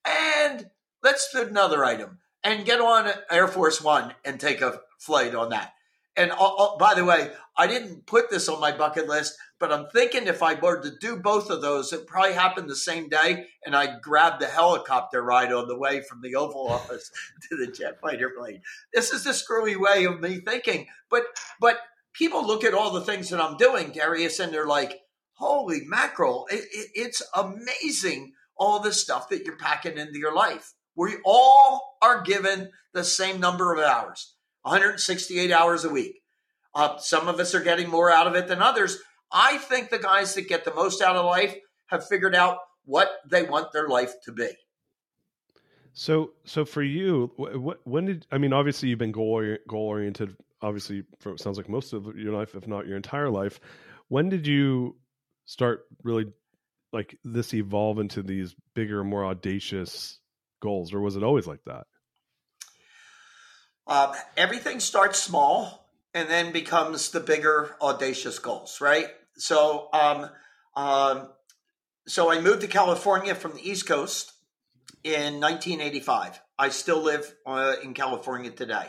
[0.04, 0.70] and
[1.02, 5.50] let's do another item and get on Air Force One and take a flight on
[5.50, 5.72] that.
[6.16, 9.70] And uh, uh, by the way, I didn't put this on my bucket list, but
[9.70, 13.11] I'm thinking if I were to do both of those, it probably happened the same
[13.11, 17.11] day, and I grabbed the helicopter ride on the way from the Oval Office
[17.49, 18.62] to the jet fighter plane.
[18.94, 21.25] This is the screwy way of me thinking, but
[21.61, 21.79] but
[22.14, 24.99] people look at all the things that I'm doing, Darius, and they're like,
[25.35, 26.49] "Holy mackerel!
[26.51, 31.96] It, it, it's amazing all the stuff that you're packing into your life." We all
[32.03, 34.35] are given the same number of hours.
[34.62, 36.23] 168 hours a week.
[36.75, 38.99] Uh, some of us are getting more out of it than others.
[39.33, 41.55] I think the guys that get the most out of life
[41.87, 44.49] have figured out what they want their life to be.
[45.93, 48.53] So, so for you, what, when did I mean?
[48.53, 50.37] Obviously, you've been goal goal oriented.
[50.62, 53.61] Obviously, for it sounds like most of your life, if not your entire life.
[54.09, 54.97] When did you
[55.47, 56.27] start really
[56.93, 60.19] like this evolve into these bigger, more audacious
[60.61, 61.87] goals, or was it always like that?
[63.87, 69.09] Um, everything starts small and then becomes the bigger, audacious goals, right?
[69.37, 70.31] So, um,
[70.77, 71.29] um,
[72.07, 74.33] so I moved to California from the East Coast
[75.05, 76.40] in 1985.
[76.59, 78.87] I still live uh, in California today.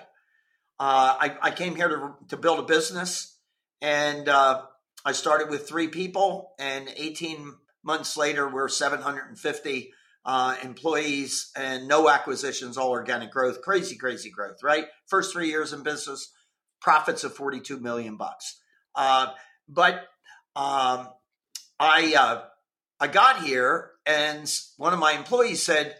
[0.79, 3.37] Uh, I, I, came here to, to build a business,
[3.81, 4.63] and uh,
[5.05, 9.93] I started with three people, and 18 months later, we're 750
[10.25, 14.85] uh, employees and no acquisitions, all organic growth, crazy, crazy growth, right?
[15.07, 16.31] First three years in business,
[16.79, 18.59] profits of 42 million bucks.
[18.95, 19.27] Uh,
[19.67, 20.07] but
[20.55, 21.09] um,
[21.79, 22.41] I, uh,
[22.99, 25.95] I got here and one of my employees said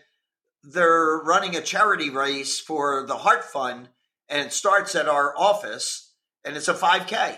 [0.64, 3.90] they're running a charity race for the Heart Fund
[4.30, 7.38] and it starts at our office and it's a 5K.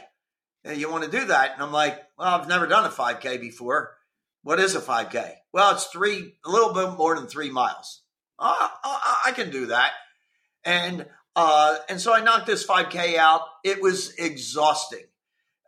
[0.66, 1.54] And you want to do that?
[1.54, 3.96] And I'm like, well, I've never done a 5K before.
[4.44, 5.32] What is a 5K?
[5.54, 8.02] Well, it's three, a little bit more than three miles.
[8.40, 8.56] Uh,
[9.26, 9.92] I can do that.
[10.66, 13.42] And uh, and so I knocked this 5K out.
[13.64, 15.06] It was exhausting.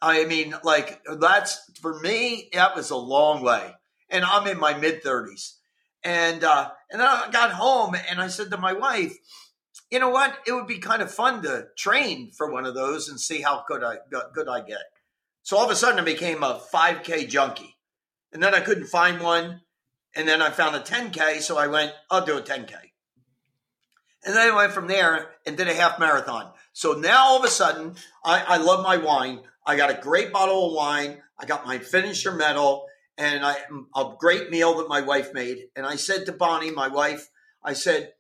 [0.06, 2.50] I mean, like that's for me.
[2.54, 3.74] That was a long way,
[4.10, 5.54] and I'm in my mid 30s.
[6.04, 9.18] And uh, and then I got home and I said to my wife,
[9.90, 10.38] you know what?
[10.46, 13.64] It would be kind of fun to train for one of those and see how
[13.68, 13.98] good I
[14.32, 14.84] good I get.
[15.42, 17.76] So all of a sudden, I became a 5K junkie,
[18.32, 19.62] and then I couldn't find one,
[20.16, 22.74] and then I found a 10K, so I went, I'll do a 10K,
[24.24, 26.52] and then I went from there and did a half marathon.
[26.74, 29.42] So now all of a sudden, I, I love my wine.
[29.66, 31.22] I got a great bottle of wine.
[31.40, 32.86] I got my finisher medal
[33.18, 33.58] and I
[33.96, 35.68] a great meal that my wife made.
[35.76, 37.30] And I said to Bonnie, my wife,
[37.64, 38.14] I said,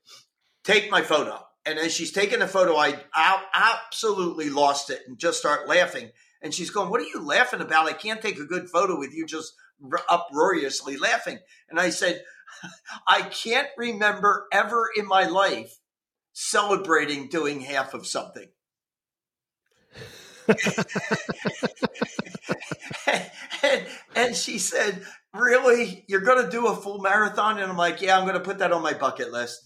[0.63, 1.39] take my photo.
[1.65, 6.11] And as she's taking the photo, I, I absolutely lost it and just start laughing.
[6.41, 7.89] And she's going, What are you laughing about?
[7.89, 9.53] I can't take a good photo with you just
[10.09, 11.39] uproariously laughing.
[11.69, 12.23] And I said,
[13.07, 15.79] I can't remember ever in my life
[16.33, 18.47] celebrating doing half of something.
[23.63, 25.01] And, and she said,
[25.33, 26.05] Really?
[26.07, 27.59] You're going to do a full marathon?
[27.59, 29.61] And I'm like, Yeah, I'm going to put that on my bucket list.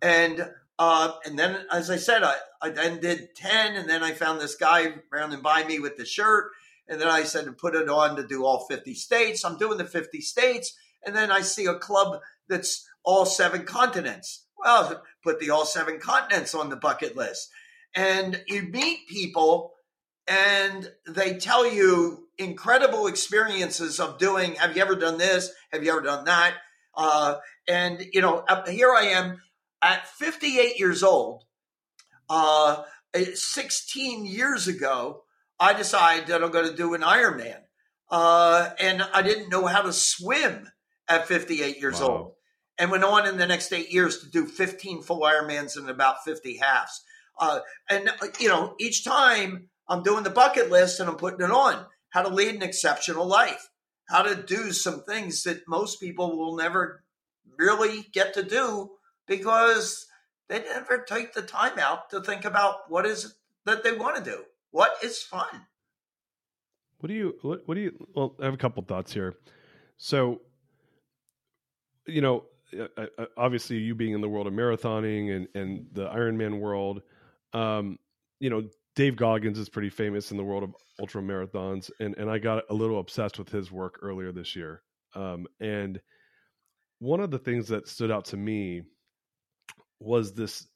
[0.00, 4.12] And uh, and then, as I said, I, I then did 10, and then I
[4.12, 6.50] found this guy rounding by me with the shirt.
[6.88, 9.44] And then I said to put it on to do all 50 states.
[9.44, 10.74] I'm doing the 50 states.
[11.04, 14.44] And then I see a club that's all seven continents.
[14.58, 17.48] Well, put the all seven continents on the bucket list.
[17.94, 19.74] And you meet people
[20.28, 25.50] and they tell you incredible experiences of doing have you ever done this?
[25.72, 26.54] Have you ever done that?
[26.94, 27.36] Uh,
[27.68, 29.40] and you know here i am
[29.80, 31.44] at 58 years old.
[32.28, 32.82] Uh,
[33.14, 35.24] 16 years ago
[35.60, 37.60] i decided that i'm going to do an ironman.
[38.10, 40.70] Uh, and i didn't know how to swim
[41.08, 42.08] at 58 years wow.
[42.08, 42.32] old
[42.78, 46.24] and went on in the next eight years to do 15 full ironmans and about
[46.24, 47.02] 50 halves.
[47.38, 51.50] Uh, and you know each time I'm doing the bucket list and I'm putting it
[51.50, 53.70] on how to lead an exceptional life,
[54.08, 57.02] how to do some things that most people will never
[57.58, 58.90] really get to do
[59.26, 60.06] because
[60.48, 64.30] they never take the time out to think about what is that they want to
[64.30, 64.44] do.
[64.70, 65.66] What is fun?
[66.98, 69.34] What do you what, what do you well I have a couple thoughts here.
[69.96, 70.42] So
[72.06, 72.44] you know,
[72.78, 76.60] uh, uh, uh, obviously you being in the world of marathoning and and the Ironman
[76.60, 77.02] world
[77.52, 77.98] um
[78.40, 82.30] you know, Dave Goggins is pretty famous in the world of ultra marathons, and and
[82.30, 84.82] I got a little obsessed with his work earlier this year.
[85.14, 86.00] Um, and
[86.98, 88.82] one of the things that stood out to me
[89.98, 90.66] was this,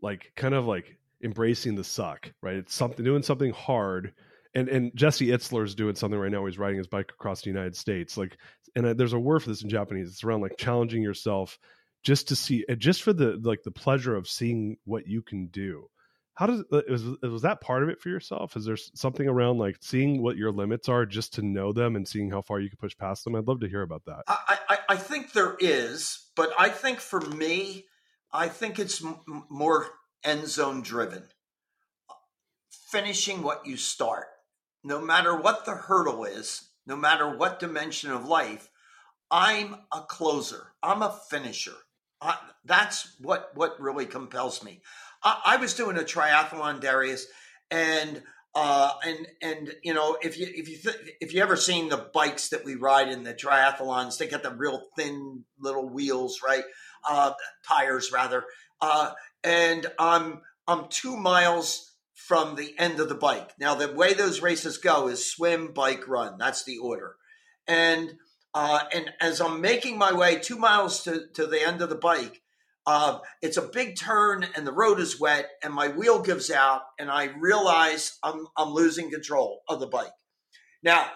[0.00, 2.56] like, kind of like embracing the suck, right?
[2.56, 4.12] It's something doing something hard.
[4.54, 6.44] And and Jesse Itzler is doing something right now.
[6.44, 8.16] He's riding his bike across the United States.
[8.16, 8.36] Like,
[8.74, 10.08] and I, there's a word for this in Japanese.
[10.08, 11.58] It's around like challenging yourself,
[12.02, 15.88] just to see, just for the like the pleasure of seeing what you can do
[16.34, 18.56] how does uh, was was that part of it for yourself?
[18.56, 22.08] Is there something around like seeing what your limits are just to know them and
[22.08, 23.34] seeing how far you can push past them?
[23.34, 24.22] I'd love to hear about that.
[24.26, 27.84] I i, I think there is but i think for me
[28.32, 29.86] i think it's m- more
[30.24, 31.24] end zone driven.
[32.90, 34.26] Finishing what you start.
[34.84, 38.70] No matter what the hurdle is no matter what dimension of life
[39.30, 40.72] i'm a closer.
[40.82, 41.76] I'm a finisher.
[42.22, 44.80] I, that's what what really compels me
[45.24, 47.26] I, I was doing a triathlon, Darius,
[47.70, 48.22] and
[48.54, 52.10] uh, and and you know if you if you th- if you ever seen the
[52.12, 56.64] bikes that we ride in the triathlons, they got the real thin little wheels, right?
[57.08, 57.32] Uh,
[57.66, 58.44] tires rather.
[58.80, 63.50] Uh, and I'm I'm two miles from the end of the bike.
[63.58, 66.36] Now the way those races go is swim, bike, run.
[66.38, 67.16] That's the order.
[67.66, 68.14] And
[68.54, 71.94] uh, and as I'm making my way two miles to, to the end of the
[71.94, 72.42] bike,
[72.86, 76.82] uh, it's a big turn and the road is wet and my wheel gives out
[76.98, 80.12] and I realize I'm, I'm losing control of the bike.
[80.82, 81.06] Now,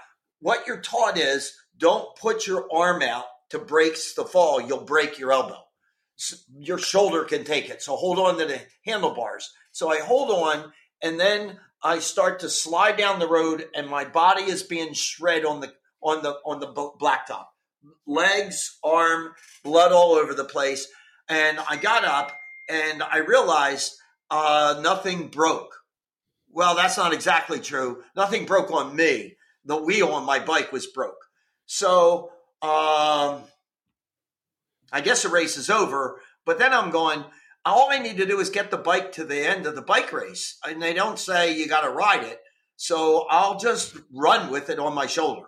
[0.40, 4.60] what you're taught is don't put your arm out to brace the fall.
[4.60, 5.62] You'll break your elbow.
[6.58, 7.82] Your shoulder can take it.
[7.82, 9.52] So hold on to the handlebars.
[9.72, 14.04] So I hold on and then I start to slide down the road and my
[14.04, 17.46] body is being shred on the on the on the blacktop.
[18.06, 20.88] Legs, arm, blood all over the place.
[21.28, 23.96] And I got up and I realized
[24.30, 25.74] uh, nothing broke.
[26.50, 28.02] Well, that's not exactly true.
[28.14, 29.36] Nothing broke on me.
[29.64, 31.16] The wheel on my bike was broke.
[31.66, 32.30] So
[32.62, 33.42] um,
[34.92, 36.20] I guess the race is over.
[36.44, 37.24] But then I'm going,
[37.64, 40.12] all I need to do is get the bike to the end of the bike
[40.12, 40.58] race.
[40.66, 42.40] And they don't say you got to ride it.
[42.76, 45.46] So I'll just run with it on my shoulder.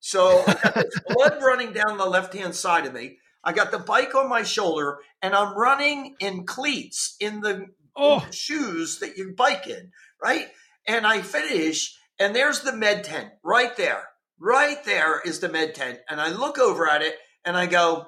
[0.00, 0.44] So
[1.08, 3.18] blood running down the left hand side of me.
[3.44, 8.26] I got the bike on my shoulder and I'm running in cleats in the oh.
[8.30, 9.90] shoes that you bike in,
[10.22, 10.48] right?
[10.86, 14.08] And I finish and there's the med tent right there.
[14.38, 15.98] Right there is the med tent.
[16.08, 18.06] And I look over at it and I go,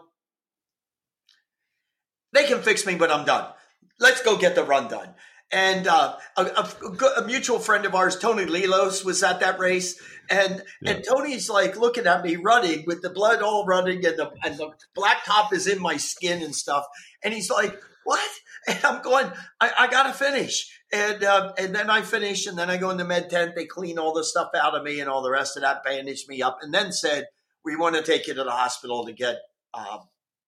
[2.33, 3.51] they can fix me, but I'm done.
[3.99, 5.15] let's go get the run done.
[5.53, 10.01] And uh, a, a, a, mutual friend of ours, Tony Lilos, was at that race,
[10.29, 10.91] and yeah.
[10.91, 14.57] and Tony's like looking at me running with the blood all running, and the and
[14.57, 16.85] the black top is in my skin and stuff,
[17.23, 18.29] and he's like, "What?"
[18.69, 19.31] And I'm going,
[19.61, 22.91] "I, I got to finish." And uh, and then I finish, and then I go
[22.91, 23.53] in the med tent.
[23.55, 26.27] They clean all the stuff out of me and all the rest of that, bandage
[26.27, 27.27] me up, and then said,
[27.65, 29.37] "We want to take you to the hospital to get
[29.73, 29.99] uh,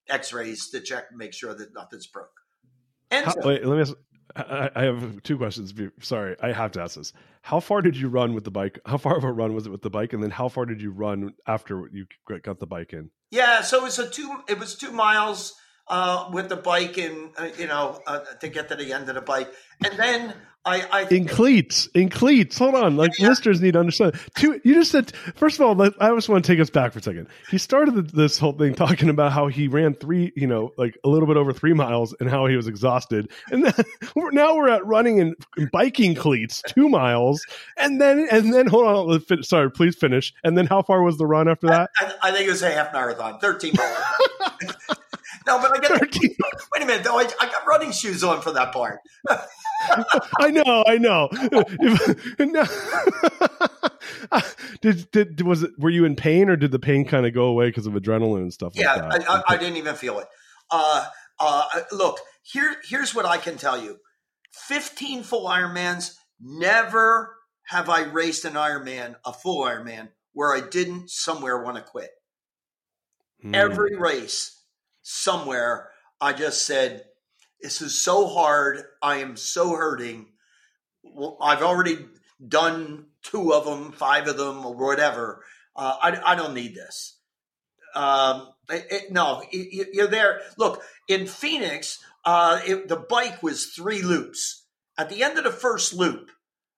[0.08, 2.32] X-rays to check and make sure that nothing's broke."
[3.12, 3.94] And How, wait, let me ask,
[4.36, 5.72] I, I have two questions.
[6.00, 7.12] Sorry, I have to ask this.
[7.42, 8.78] How far did you run with the bike?
[8.86, 10.12] How far of a run was it with the bike?
[10.12, 12.06] And then how far did you run after you
[12.42, 13.10] got the bike in?
[13.30, 14.42] Yeah, so it was a two.
[14.48, 15.54] It was two miles
[15.88, 19.14] uh, with the bike, and uh, you know, uh, to get to the end of
[19.14, 19.52] the bike,
[19.84, 20.34] and then
[20.68, 22.58] I, I in cleats, in cleats.
[22.58, 23.28] Hold on, like yeah.
[23.28, 24.18] listeners need to understand.
[24.36, 25.12] Two, you just said.
[25.34, 27.28] First of all, I just want to take us back for a second.
[27.50, 31.08] He started this whole thing talking about how he ran three, you know, like a
[31.08, 33.30] little bit over three miles, and how he was exhausted.
[33.50, 33.72] And then
[34.32, 35.36] now we're at running in,
[35.72, 37.40] biking cleats, two miles,
[37.78, 39.42] and then and then hold on.
[39.42, 40.34] Sorry, please finish.
[40.44, 41.90] And then how far was the run after that?
[41.98, 44.76] I, I think it was a half marathon, thirteen miles.
[45.48, 46.00] No, but I got.
[46.72, 47.18] Wait a minute, though.
[47.18, 49.00] I, I got running shoes on for that part.
[50.40, 51.30] I know, I know.
[54.82, 55.70] did, did was it?
[55.78, 58.42] Were you in pain, or did the pain kind of go away because of adrenaline
[58.42, 58.74] and stuff?
[58.74, 60.26] Yeah, like I, I, I, didn't even feel it.
[60.70, 61.06] Uh,
[61.40, 63.96] uh, look, here, here's what I can tell you:
[64.52, 66.14] fifteen full Ironmans.
[66.40, 67.36] Never
[67.68, 72.10] have I raced an Ironman, a full Ironman, where I didn't somewhere want to quit.
[73.42, 73.54] Hmm.
[73.54, 74.57] Every race,
[75.08, 75.88] somewhere,
[76.20, 77.04] I just said,
[77.62, 78.82] This is so hard.
[79.02, 80.26] I am so hurting.
[81.02, 81.98] Well, I've already
[82.46, 85.42] done two of them, five of them, or whatever.
[85.74, 87.16] Uh, I, I don't need this.
[87.94, 90.42] Um, it, it, no, it, you're there.
[90.58, 94.66] Look, in Phoenix, uh, the bike was three loops.
[94.98, 96.30] At the end of the first loop,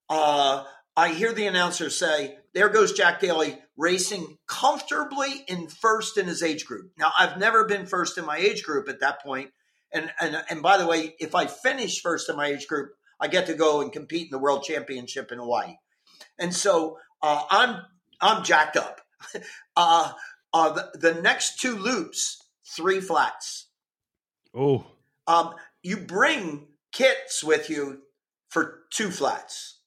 [0.08, 0.64] uh,
[0.96, 6.42] I hear the announcer say, There goes Jack Daly racing comfortably in first in his
[6.42, 6.92] age group.
[6.98, 9.50] Now, I've never been first in my age group at that point.
[9.92, 13.28] And, and, and by the way, if I finish first in my age group, I
[13.28, 15.76] get to go and compete in the world championship in Hawaii.
[16.38, 17.82] And so uh, I'm,
[18.20, 19.00] I'm jacked up.
[19.76, 20.12] uh,
[20.52, 23.68] uh, the, the next two loops, three flats.
[24.54, 24.86] Oh.
[25.26, 28.02] Um, you bring kits with you
[28.48, 29.79] for two flats.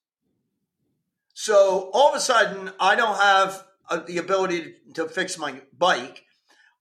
[1.44, 6.24] So all of a sudden, I don't have uh, the ability to fix my bike.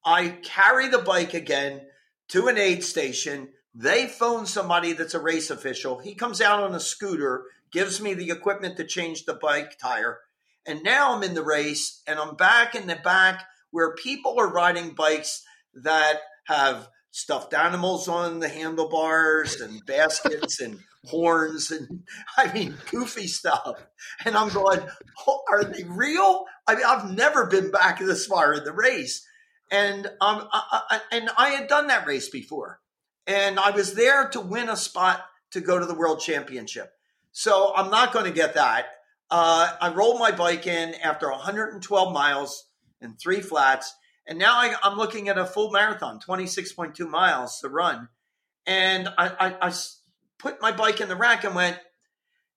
[0.04, 1.80] I carry the bike again
[2.28, 3.48] to an aid station.
[3.74, 5.98] They phone somebody that's a race official.
[5.98, 10.20] He comes out on a scooter, gives me the equipment to change the bike tire.
[10.64, 14.48] And now I'm in the race and I'm back in the back where people are
[14.48, 15.42] riding bikes
[15.74, 22.02] that have stuffed animals on the handlebars and baskets and horns and
[22.36, 23.84] I mean goofy stuff.
[24.24, 24.80] And I'm going,
[25.26, 26.44] oh, are they real?
[26.66, 29.26] I mean, I've never been back this far in the race,
[29.70, 32.80] and um, I, I, and I had done that race before,
[33.26, 36.92] and I was there to win a spot to go to the World Championship.
[37.32, 38.86] So I'm not going to get that.
[39.30, 42.66] Uh, I rolled my bike in after 112 miles
[43.00, 43.94] and three flats,
[44.26, 48.08] and now I, am looking at a full marathon, 26.2 miles to run,
[48.66, 49.72] and I, I, I
[50.38, 51.78] put my bike in the rack and went,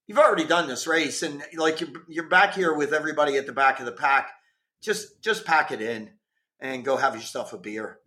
[0.07, 3.53] you've already done this race and like you're, you're back here with everybody at the
[3.53, 4.31] back of the pack.
[4.81, 6.11] Just, just pack it in
[6.59, 7.99] and go have yourself a beer.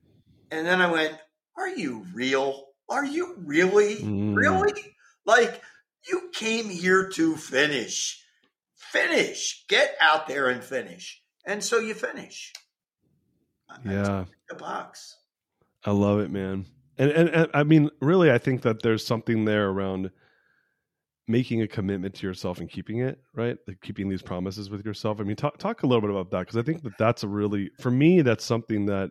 [0.51, 1.17] And then I went,
[1.57, 2.67] are you real?
[2.89, 4.37] Are you really, mm.
[4.37, 4.95] really?
[5.27, 5.61] Like
[6.09, 8.23] you came here to finish,
[8.77, 11.23] finish, get out there and finish.
[11.45, 12.53] And so you finish.
[13.85, 14.25] Yeah.
[14.49, 15.17] The box.
[15.85, 16.67] I love it, man.
[16.99, 20.11] And, and, and I mean, really, I think that there's something there around
[21.29, 23.59] making a commitment to yourself and keeping it right?
[23.69, 25.21] Like keeping these promises with yourself.
[25.21, 27.29] I mean talk, talk a little bit about that because i think that that's a
[27.29, 29.11] really for me that's something that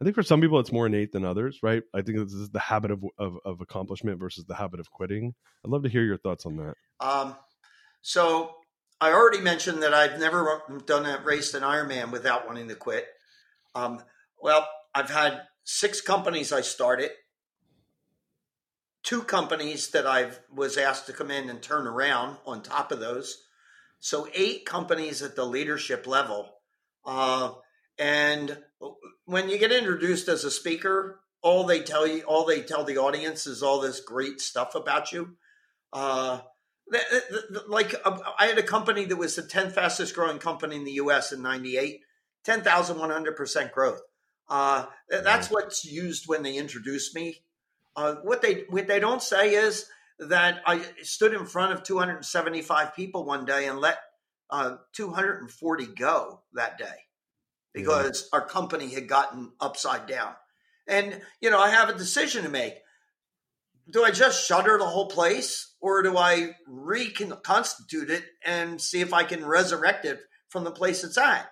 [0.00, 1.82] i think for some people it's more innate than others right?
[1.94, 5.34] I think this is the habit of, of, of accomplishment versus the habit of quitting.
[5.64, 6.74] I'd love to hear your thoughts on that.
[7.00, 7.36] Um,
[8.00, 8.56] so
[9.00, 13.06] i already mentioned that i've never done a race an ironman without wanting to quit
[13.74, 14.02] um,
[14.40, 17.10] well i've had six companies I started,
[19.02, 23.00] two companies that I was asked to come in and turn around on top of
[23.00, 23.44] those.
[24.00, 26.50] So eight companies at the leadership level.
[27.04, 27.52] Uh,
[27.98, 28.58] and
[29.24, 32.98] when you get introduced as a speaker, all they tell you, all they tell the
[32.98, 35.36] audience is all this great stuff about you.
[35.92, 36.40] Uh,
[37.68, 40.92] like uh, I had a company that was the 10th fastest growing company in the
[40.92, 42.00] US in 98,
[42.46, 44.00] 10,100% growth.
[44.48, 47.42] Uh, that's what's used when they introduce me.
[47.94, 49.86] Uh, what they what they don't say is
[50.18, 53.98] that I stood in front of 275 people one day and let
[54.50, 57.06] uh, 240 go that day
[57.72, 58.38] because yeah.
[58.38, 60.34] our company had gotten upside down.
[60.86, 62.74] And you know, I have a decision to make.
[63.90, 69.12] Do I just shutter the whole place, or do I reconstitute it and see if
[69.12, 71.48] I can resurrect it from the place it's at?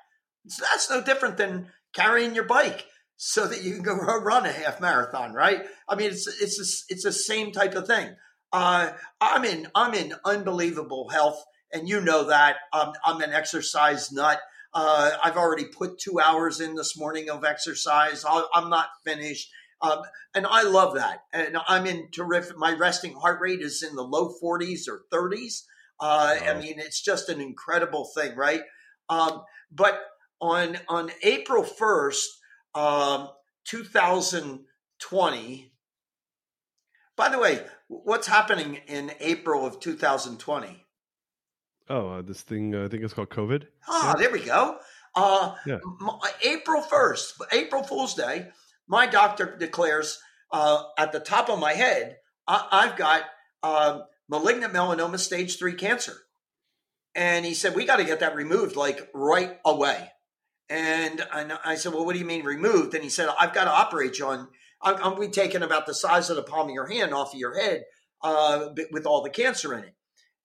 [0.48, 2.86] So that's no different than carrying your bike
[3.16, 5.62] so that you can go run a half marathon, right?
[5.88, 8.14] I mean, it's it's a, it's the same type of thing.
[8.52, 12.56] Uh, I'm in I'm in unbelievable health, and you know that.
[12.72, 14.40] Um, I'm an exercise nut.
[14.72, 18.24] Uh, I've already put two hours in this morning of exercise.
[18.24, 19.50] i am not finished.
[19.82, 20.02] Um,
[20.34, 21.24] and I love that.
[21.32, 22.56] And I'm in terrific.
[22.56, 25.62] My resting heart rate is in the low 40s or 30s.
[25.98, 26.46] Uh, wow.
[26.48, 28.62] I mean, it's just an incredible thing, right?
[29.08, 30.00] Um, but
[30.40, 32.26] on on April 1st,
[32.74, 33.28] um,
[33.66, 35.72] 2020.
[37.16, 40.86] By the way, what's happening in April of 2020?
[41.88, 43.66] Oh, uh, this thing uh, I think it's called COVID.
[43.88, 44.14] Ah, yeah.
[44.16, 44.78] there we go.
[45.14, 45.78] Uh, yeah.
[46.44, 48.48] April 1st, April Fool's Day,
[48.86, 50.20] my doctor declares
[50.52, 52.16] uh, at the top of my head,
[52.46, 53.24] I- have got
[53.62, 56.16] um, malignant melanoma stage three cancer.
[57.14, 60.10] And he said, We got to get that removed like right away.
[60.70, 61.22] And
[61.64, 62.94] I said, Well, what do you mean removed?
[62.94, 64.48] And he said, I've got to operate you on,
[64.80, 67.40] I'm, I'm be taking about the size of the palm of your hand off of
[67.40, 67.84] your head
[68.22, 69.94] uh, with all the cancer in it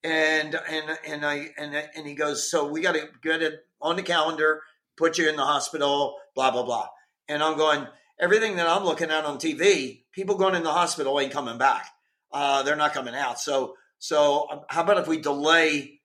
[0.05, 3.95] and and and I and and he goes, so we got to get it on
[3.95, 4.61] the calendar,
[4.97, 6.87] put you in the hospital, blah blah blah.
[7.27, 7.87] And I'm going,
[8.19, 11.87] everything that I'm looking at on TV, people going in the hospital ain't coming back.
[12.31, 13.39] Uh, they're not coming out.
[13.39, 16.01] So so um, how about if we delay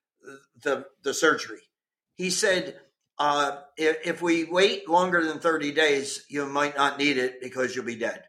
[0.63, 1.63] the the surgery?
[2.15, 2.81] He said.
[3.21, 7.77] Uh, if, if we wait longer than 30 days, you might not need it because
[7.77, 8.25] you'll be dead.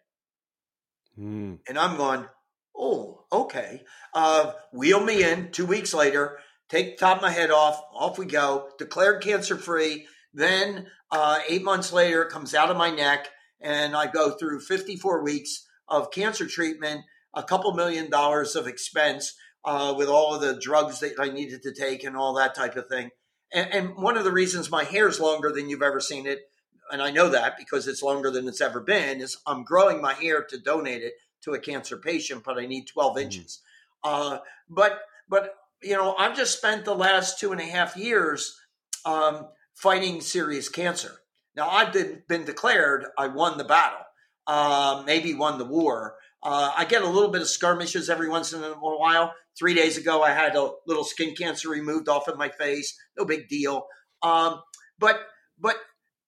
[1.18, 1.60] Mm.
[1.68, 2.28] And I'm going,
[2.76, 3.84] Oh, okay.
[4.14, 6.40] Uh, wheel me in two weeks later,
[6.70, 10.08] take the top of my head off, off we go, declared cancer free.
[10.34, 13.28] Then uh, eight months later, it comes out of my neck,
[13.60, 17.02] and I go through 54 weeks of cancer treatment,
[17.36, 21.62] a couple million dollars of expense uh, with all of the drugs that I needed
[21.64, 23.12] to take and all that type of thing.
[23.54, 26.50] And, and one of the reasons my hair is longer than you've ever seen it,
[26.92, 30.14] and I know that because it's longer than it's ever been, is I'm growing my
[30.14, 33.24] hair to donate it to a cancer patient, but I need 12 mm-hmm.
[33.24, 33.62] inches.
[34.04, 34.40] Uh,
[34.70, 38.60] but but you know, I've just spent the last two and a half years
[39.06, 41.12] um, fighting serious cancer.
[41.56, 44.06] Now I've been, been declared I won the battle,
[44.48, 46.16] uh, maybe won the war.
[46.44, 49.34] Uh, I get a little bit of skirmishes every once in a while.
[49.58, 52.98] Three days ago, I had a little skin cancer removed off of my face.
[53.18, 53.86] No big deal.
[54.24, 54.62] Um,
[54.98, 55.20] but
[55.60, 55.76] but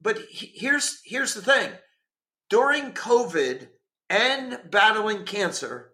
[0.02, 1.72] but here's here's the thing.
[2.50, 3.70] During COVID,
[4.14, 5.94] and battling cancer,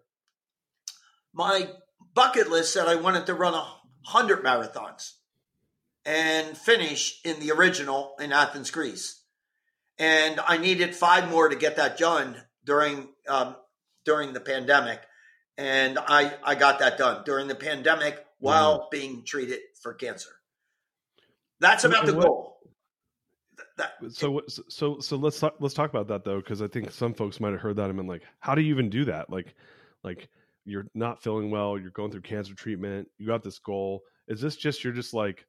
[1.32, 1.70] my
[2.14, 5.12] bucket list said I wanted to run a hundred marathons
[6.04, 9.22] and finish in the original in Athens, Greece.
[9.98, 13.56] And I needed five more to get that done during um,
[14.10, 15.00] during the pandemic,
[15.56, 18.90] and I I got that done during the pandemic while mm.
[18.90, 20.30] being treated for cancer.
[21.60, 22.50] That's about the goal
[23.76, 27.14] that so so so let's talk, let's talk about that though because i think some
[27.14, 29.54] folks might have heard that and been like how do you even do that like
[30.02, 30.28] like
[30.64, 34.56] you're not feeling well you're going through cancer treatment you got this goal is this
[34.56, 35.46] just you're just like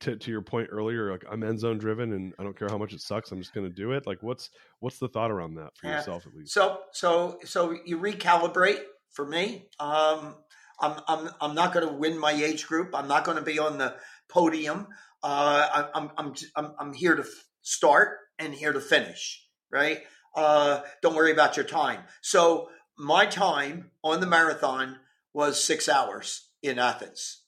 [0.00, 2.78] to, to your point earlier like i'm end zone driven and i don't care how
[2.78, 5.54] much it sucks i'm just going to do it like what's what's the thought around
[5.54, 5.96] that for yeah.
[5.96, 8.80] yourself at least so so so you recalibrate
[9.10, 10.34] for me um
[10.80, 13.58] i'm i'm, I'm not going to win my age group i'm not going to be
[13.58, 13.94] on the
[14.28, 14.86] podium
[15.22, 17.24] uh, I'm, I'm, I'm, I'm here to
[17.62, 20.00] start and here to finish, right?
[20.34, 22.00] Uh, don't worry about your time.
[22.20, 22.68] So
[22.98, 24.98] my time on the marathon
[25.32, 27.42] was six hours in Athens.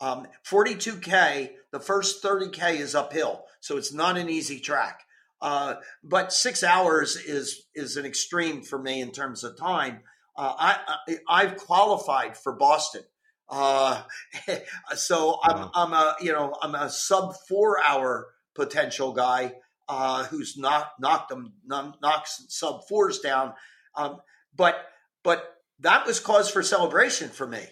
[0.00, 5.02] Um, 42K, the first 30K is uphill, so it's not an easy track.
[5.42, 10.00] Uh, but six hours is is an extreme for me in terms of time.
[10.34, 13.02] Uh, I, I have qualified for Boston,
[13.50, 14.02] uh,
[14.94, 19.52] so I'm I'm a you know I'm a sub four hour potential guy
[19.86, 23.52] uh, who's not knocked them knocks sub fours down.
[23.94, 24.16] Um,
[24.56, 24.76] but
[25.22, 25.44] but
[25.80, 27.66] that was cause for celebration for me.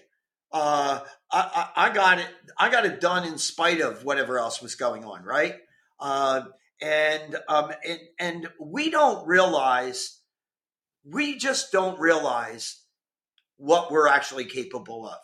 [0.54, 1.00] Uh,
[1.32, 2.28] I, I, I, got it.
[2.56, 5.56] I got it done in spite of whatever else was going on, right?
[5.98, 6.42] Uh,
[6.80, 10.20] and um, and and we don't realize,
[11.04, 12.82] we just don't realize
[13.56, 15.18] what we're actually capable of.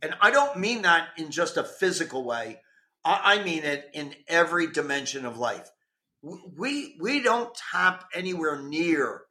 [0.00, 2.60] And I don't mean that in just a physical way.
[3.04, 5.68] I mean it in every dimension of life.
[6.22, 9.22] We we don't tap anywhere near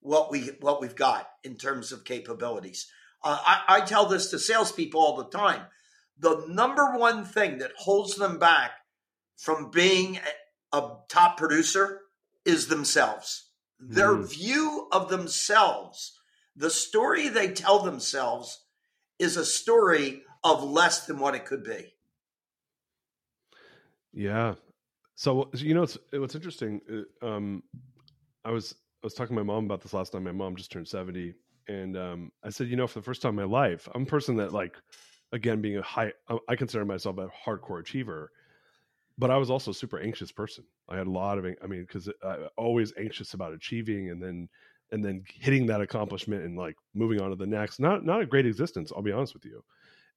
[0.00, 2.90] what we what we've got in terms of capabilities.
[3.24, 5.62] Uh, I, I tell this to salespeople all the time.
[6.18, 8.72] The number one thing that holds them back
[9.36, 10.18] from being
[10.72, 12.00] a, a top producer
[12.44, 13.50] is themselves.
[13.82, 13.94] Mm.
[13.94, 16.18] Their view of themselves,
[16.56, 18.64] the story they tell themselves,
[19.18, 21.94] is a story of less than what it could be.
[24.12, 24.54] Yeah.
[25.14, 26.80] So you know, it's what's interesting.
[27.22, 27.62] Uh, um,
[28.44, 30.22] I was I was talking to my mom about this last night.
[30.22, 31.34] My mom just turned seventy,
[31.68, 34.06] and um, I said, you know, for the first time in my life, I'm a
[34.06, 34.76] person that like,
[35.32, 36.12] again, being a high,
[36.48, 38.30] I consider myself a hardcore achiever,
[39.18, 40.64] but I was also a super anxious person.
[40.88, 44.48] I had a lot of, I mean, because I always anxious about achieving, and then
[44.92, 47.80] and then hitting that accomplishment and like moving on to the next.
[47.80, 49.64] Not not a great existence, I'll be honest with you.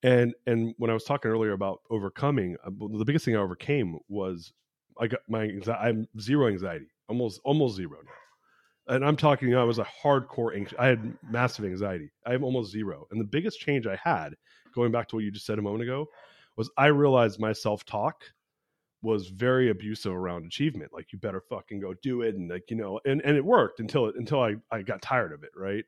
[0.04, 3.98] And and when I was talking earlier about overcoming, uh, the biggest thing I overcame
[4.10, 4.54] was
[5.00, 8.12] I got my I'm zero anxiety, almost almost zero now.
[8.88, 10.78] And I'm talking, you know, I was a hardcore anxious.
[10.78, 12.12] I had massive anxiety.
[12.26, 13.08] I have almost zero.
[13.12, 14.36] And the biggest change I had,
[14.74, 16.08] going back to what you just said a moment ago,
[16.56, 18.24] was I realized my self talk
[19.02, 20.94] was very abusive around achievement.
[20.94, 23.80] Like you better fucking go do it, and like you know, and and it worked
[23.80, 25.86] until it until I I got tired of it, right?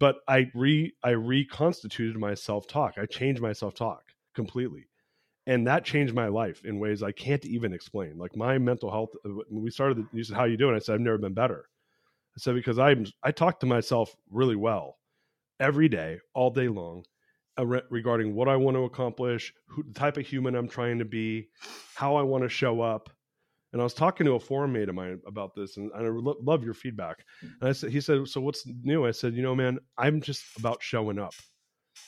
[0.00, 2.94] But I re I reconstituted my self talk.
[2.98, 4.02] I changed my self talk
[4.34, 4.88] completely
[5.46, 8.18] and that changed my life in ways I can't even explain.
[8.18, 9.10] Like my mental health.
[9.24, 11.68] Uh, when we started, you said, "How you doing?" I said, "I've never been better."
[12.36, 14.98] I said because I'm I talk to myself really well
[15.60, 17.04] every day, all day long,
[17.58, 21.04] uh, regarding what I want to accomplish, who, the type of human I'm trying to
[21.04, 21.48] be,
[21.94, 23.10] how I want to show up.
[23.72, 26.10] And I was talking to a forum mate of mine about this, and, and I
[26.10, 27.24] lo- love your feedback.
[27.42, 30.44] And I said, he said, "So what's new?" I said, "You know, man, I'm just
[30.58, 31.34] about showing up."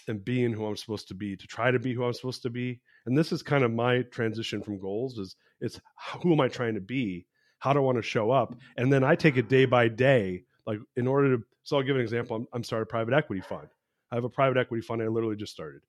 [0.09, 2.51] and being who I'm supposed to be, to try to be who I'm supposed to
[2.51, 2.81] be.
[3.07, 5.81] And this is kind of my transition from goals is it's
[6.23, 7.27] who am I trying to be?
[7.67, 8.55] How do I want to show up?
[8.77, 10.45] And then I take it day by day.
[10.69, 12.37] Like in order to, so I'll give an example.
[12.37, 13.67] I'm, I'm starting a private equity fund.
[14.13, 15.81] I have a private equity fund I literally just started,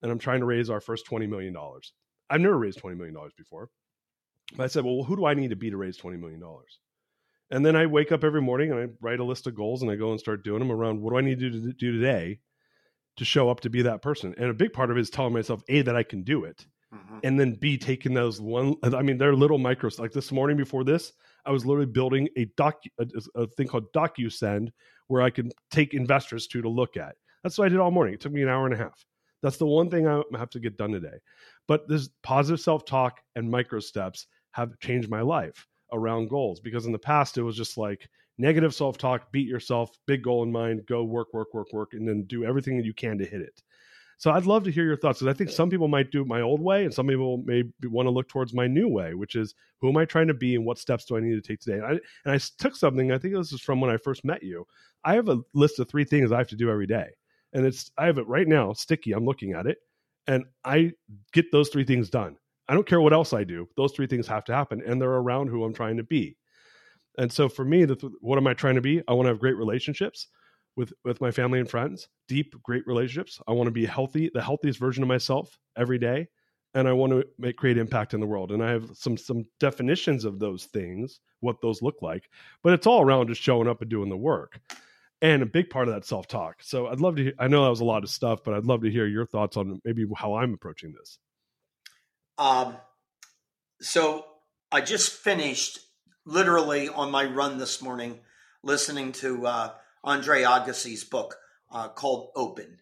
[0.00, 1.56] and I'm trying to raise our first $20 million.
[2.30, 3.68] I've never raised $20 million before.
[4.56, 6.40] But I said, well, who do I need to be to raise $20 million?
[7.50, 9.90] And then I wake up every morning and I write a list of goals and
[9.90, 12.38] I go and start doing them around what do I need to do today
[13.16, 14.36] to show up to be that person.
[14.38, 16.64] And a big part of it is telling myself, A, that I can do it.
[16.94, 17.18] Mm-hmm.
[17.22, 19.98] And then B, taking those one, I mean, they're little micros.
[19.98, 21.12] Like this morning before this,
[21.44, 24.70] I was literally building a doc, a, a thing called DocuSend
[25.08, 27.16] where I can take investors to to look at.
[27.42, 28.14] That's what I did all morning.
[28.14, 29.04] It took me an hour and a half.
[29.42, 31.18] That's the one thing I have to get done today.
[31.66, 36.86] But this positive self talk and micro steps have changed my life around goals because
[36.86, 38.08] in the past it was just like
[38.38, 42.08] negative self talk, beat yourself, big goal in mind, go work, work, work, work, and
[42.08, 43.62] then do everything that you can to hit it.
[44.18, 46.26] So I'd love to hear your thoughts because I think some people might do it
[46.26, 49.36] my old way and some people may want to look towards my new way, which
[49.36, 51.60] is who am I trying to be and what steps do I need to take
[51.60, 51.76] today?
[51.76, 51.90] And I,
[52.24, 54.66] and I took something, I think this is from when I first met you.
[55.04, 57.06] I have a list of three things I have to do every day.
[57.52, 59.12] And it's, I have it right now, sticky.
[59.12, 59.78] I'm looking at it
[60.26, 60.92] and I
[61.32, 62.36] get those three things done.
[62.68, 63.68] I don't care what else I do.
[63.76, 66.36] Those three things have to happen and they're around who I'm trying to be.
[67.18, 69.00] And so for me, the, what am I trying to be?
[69.06, 70.26] I want to have great relationships
[70.78, 73.40] with with my family and friends, deep, great relationships.
[73.46, 76.28] I want to be healthy, the healthiest version of myself every day,
[76.72, 78.52] and I want to make create impact in the world.
[78.52, 82.30] And I have some some definitions of those things, what those look like,
[82.62, 84.60] but it's all around just showing up and doing the work.
[85.20, 86.62] And a big part of that self talk.
[86.62, 87.24] So I'd love to.
[87.24, 89.26] Hear, I know that was a lot of stuff, but I'd love to hear your
[89.26, 91.18] thoughts on maybe how I'm approaching this.
[92.38, 92.76] Um.
[93.80, 94.24] So
[94.70, 95.80] I just finished
[96.24, 98.20] literally on my run this morning
[98.62, 99.70] listening to uh,
[100.08, 101.36] Andre Agassi's book
[101.70, 102.78] uh, called Open.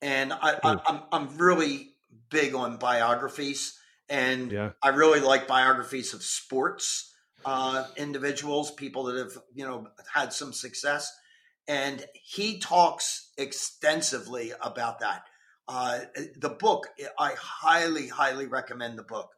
[0.00, 1.94] And I, am I'm, I'm really
[2.30, 3.78] big on biographies,
[4.08, 4.70] and yeah.
[4.82, 7.12] I really like biographies of sports
[7.44, 11.12] uh, individuals, people that have you know had some success.
[11.66, 15.22] And he talks extensively about that.
[15.66, 16.00] Uh,
[16.36, 16.88] the book,
[17.18, 19.30] I highly, highly recommend the book.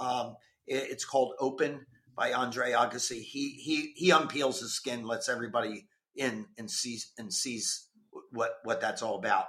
[0.00, 3.20] Um, it, it's called Open by Andre Agassi.
[3.20, 5.86] He he he unpeels his skin, lets everybody
[6.16, 7.88] in and sees and sees
[8.30, 9.46] what what that's all about.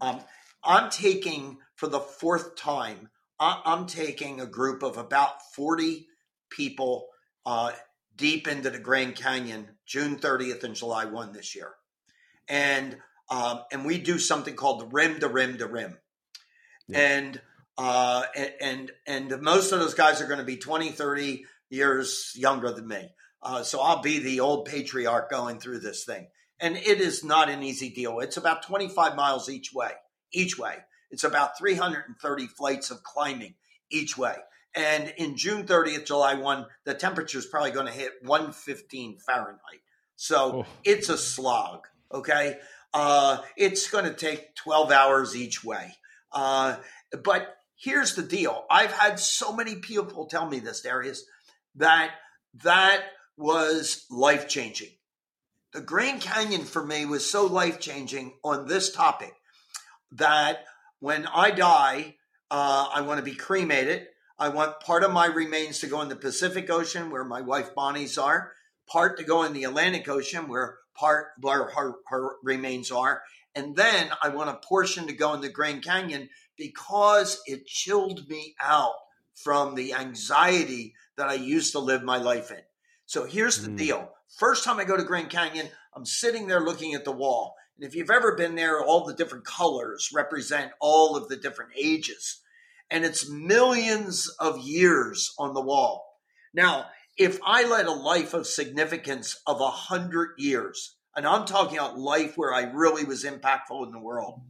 [0.00, 0.20] Um,
[0.64, 3.08] I'm taking for the fourth time.
[3.38, 6.06] I'm taking a group of about 40
[6.50, 7.06] people
[7.46, 7.72] uh,
[8.14, 11.72] deep into the Grand Canyon, June 30th and July 1 this year,
[12.48, 12.98] and
[13.30, 15.96] um, and we do something called the rim to rim to rim,
[16.88, 16.98] yeah.
[16.98, 17.40] and
[17.78, 18.24] uh,
[18.60, 22.86] and and most of those guys are going to be 20, 30, years younger than
[22.86, 23.08] me.
[23.42, 26.28] Uh, so I'll be the old patriarch going through this thing.
[26.58, 28.20] And it is not an easy deal.
[28.20, 29.92] It's about 25 miles each way,
[30.32, 30.76] each way.
[31.10, 33.54] It's about 330 flights of climbing
[33.90, 34.36] each way.
[34.74, 39.80] And in June 30th, July 1, the temperature is probably going to hit 115 Fahrenheit.
[40.16, 40.66] So oh.
[40.84, 41.86] it's a slog.
[42.12, 42.58] Okay.
[42.92, 45.94] Uh, it's going to take 12 hours each way.
[46.30, 46.76] Uh,
[47.24, 48.64] but here's the deal.
[48.70, 51.24] I've had so many people tell me this, Darius,
[51.76, 52.12] that
[52.62, 53.02] that
[53.40, 54.90] was life changing.
[55.72, 59.32] The Grand Canyon for me was so life changing on this topic
[60.12, 60.64] that
[60.98, 62.16] when I die,
[62.50, 64.06] uh, I want to be cremated.
[64.38, 67.74] I want part of my remains to go in the Pacific Ocean, where my wife
[67.74, 68.52] Bonnie's are,
[68.86, 73.22] part to go in the Atlantic Ocean, where part where her, her remains are,
[73.54, 78.28] and then I want a portion to go in the Grand Canyon because it chilled
[78.28, 78.94] me out
[79.34, 82.60] from the anxiety that I used to live my life in.
[83.10, 83.76] So here's the mm.
[83.76, 84.12] deal.
[84.38, 87.56] First time I go to Grand Canyon, I'm sitting there looking at the wall.
[87.76, 91.72] And if you've ever been there, all the different colors represent all of the different
[91.76, 92.40] ages.
[92.88, 96.20] And it's millions of years on the wall.
[96.54, 96.86] Now,
[97.18, 101.98] if I led a life of significance of a hundred years, and I'm talking about
[101.98, 104.40] life where I really was impactful in the world,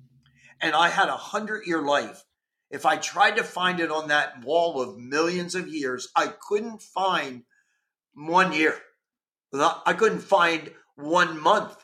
[0.60, 2.24] and I had a hundred year life,
[2.68, 6.82] if I tried to find it on that wall of millions of years, I couldn't
[6.82, 7.44] find
[8.14, 8.76] one year.
[9.52, 11.76] I couldn't find one month.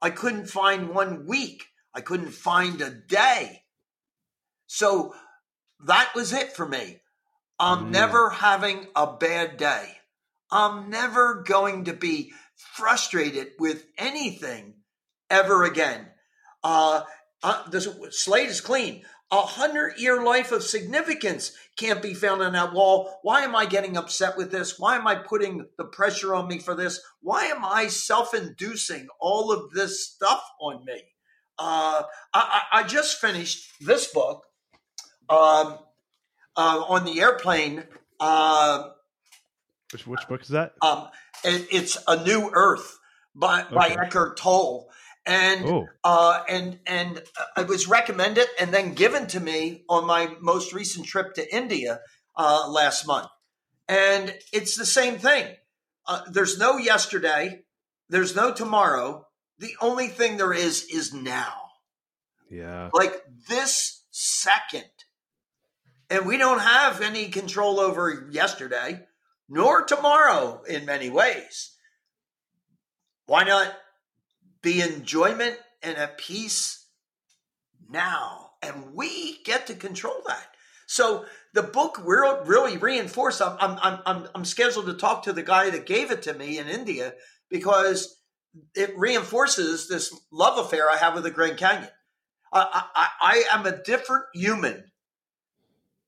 [0.00, 1.64] I couldn't find one week.
[1.94, 3.62] I couldn't find a day.
[4.66, 5.14] So
[5.84, 7.00] that was it for me.
[7.58, 7.90] I'm mm.
[7.90, 9.98] never having a bad day.
[10.50, 14.74] I'm never going to be frustrated with anything
[15.30, 16.08] ever again.
[16.62, 17.02] Uh,
[17.42, 17.80] uh, the
[18.10, 19.04] slate is clean.
[19.32, 23.18] A hundred year life of significance can't be found on that wall.
[23.22, 24.78] Why am I getting upset with this?
[24.78, 27.00] Why am I putting the pressure on me for this?
[27.22, 31.02] Why am I self inducing all of this stuff on me?
[31.58, 32.02] Uh,
[32.34, 34.44] I, I, just finished this book
[35.30, 35.78] um,
[36.56, 37.84] uh, on the airplane.
[38.20, 38.90] Uh,
[39.92, 40.74] which, which book is that?
[40.82, 41.08] Um,
[41.44, 42.98] it, it's A New Earth
[43.34, 43.74] by, okay.
[43.74, 44.90] by Eckhart Tolle
[45.26, 45.86] and oh.
[46.04, 47.22] uh, and and
[47.56, 52.00] I was recommended and then given to me on my most recent trip to India
[52.36, 53.28] uh, last month.
[53.88, 55.46] And it's the same thing.
[56.06, 57.62] Uh, there's no yesterday.
[58.08, 59.26] There's no tomorrow.
[59.58, 61.54] The only thing there is is now.
[62.50, 62.90] Yeah.
[62.92, 64.84] Like this second.
[66.10, 69.06] And we don't have any control over yesterday
[69.48, 71.72] nor tomorrow in many ways.
[73.26, 73.72] Why not
[74.62, 76.86] be enjoyment and a peace
[77.88, 78.50] now.
[78.62, 80.46] And we get to control that.
[80.86, 83.42] So the book really reinforced.
[83.42, 86.58] I'm, I'm, I'm, I'm scheduled to talk to the guy that gave it to me
[86.58, 87.14] in India
[87.50, 88.16] because
[88.74, 91.90] it reinforces this love affair I have with the Grand Canyon.
[92.52, 94.84] I, I, I am a different human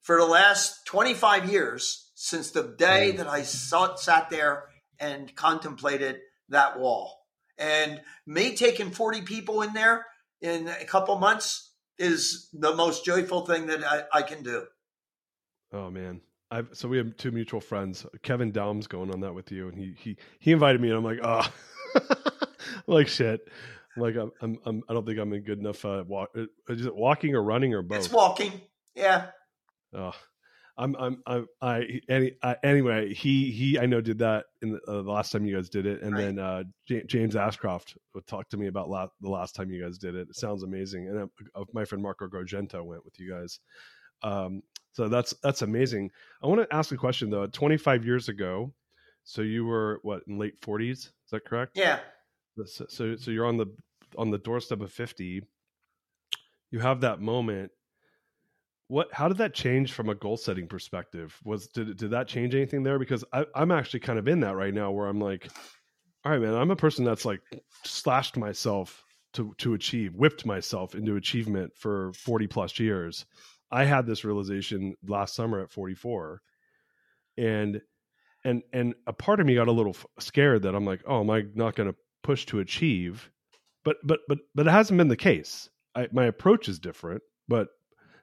[0.02, 3.16] for the last 25 years since the day mm.
[3.16, 4.64] that I sat, sat there
[5.00, 6.18] and contemplated
[6.50, 7.23] that wall.
[7.58, 10.06] And me taking 40 people in there
[10.40, 14.66] in a couple months is the most joyful thing that I, I can do.
[15.72, 16.20] Oh man.
[16.50, 18.06] I've, so we have two mutual friends.
[18.22, 21.04] Kevin Daum's going on that with you, and he he he invited me, and I'm
[21.04, 21.46] like, oh,
[22.86, 23.48] like shit.
[23.96, 25.84] I'm like I'm, I'm, I'm I don't think I'm in good enough.
[25.84, 27.98] Uh, walk, uh, is it walking or running or both?
[27.98, 28.60] It's walking.
[28.94, 29.26] Yeah.
[29.92, 30.12] Oh,
[30.76, 34.80] I'm, I'm, I'm I, any, I, anyway, he, he, I know did that in the,
[34.88, 36.02] uh, the last time you guys did it.
[36.02, 36.20] And right.
[36.22, 39.82] then, uh, J- James Ashcroft would talk to me about la- the last time you
[39.82, 40.28] guys did it.
[40.28, 41.08] It sounds amazing.
[41.08, 43.60] And uh, my friend Marco Grogento went with you guys.
[44.22, 44.62] Um,
[44.92, 46.10] so that's, that's amazing.
[46.42, 47.46] I want to ask a question though.
[47.46, 48.72] 25 years ago,
[49.22, 50.90] so you were what in late 40s?
[50.90, 51.72] Is that correct?
[51.76, 52.00] Yeah.
[52.66, 53.66] So, so, so you're on the,
[54.18, 55.42] on the doorstep of 50.
[56.72, 57.70] You have that moment
[58.88, 61.38] what how did that change from a goal setting perspective?
[61.44, 62.98] Was did, did that change anything there?
[62.98, 65.48] Because I, i'm actually kind of in that right now where i'm like
[66.24, 67.40] all right man i'm a person that's like
[67.84, 69.04] slashed myself
[69.34, 73.26] to to achieve whipped myself into achievement for 40 plus years.
[73.70, 76.40] I had this realization last summer at 44
[77.36, 77.80] and
[78.44, 81.30] and and a part of me got a little scared that i'm like oh am
[81.30, 83.30] i not going to push to achieve?
[83.84, 85.68] But but but but it hasn't been the case.
[85.94, 87.68] I, my approach is different but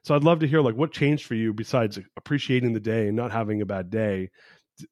[0.02, 3.16] so I'd love to hear like what changed for you besides appreciating the day and
[3.16, 4.30] not having a bad day.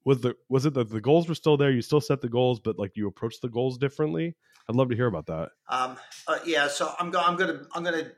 [0.05, 1.71] Was the was it that the goals were still there?
[1.71, 4.37] You still set the goals, but like you approached the goals differently.
[4.69, 5.51] I'd love to hear about that.
[5.69, 5.97] Um,
[6.29, 8.13] uh, yeah, so I'm go- I'm gonna I'm gonna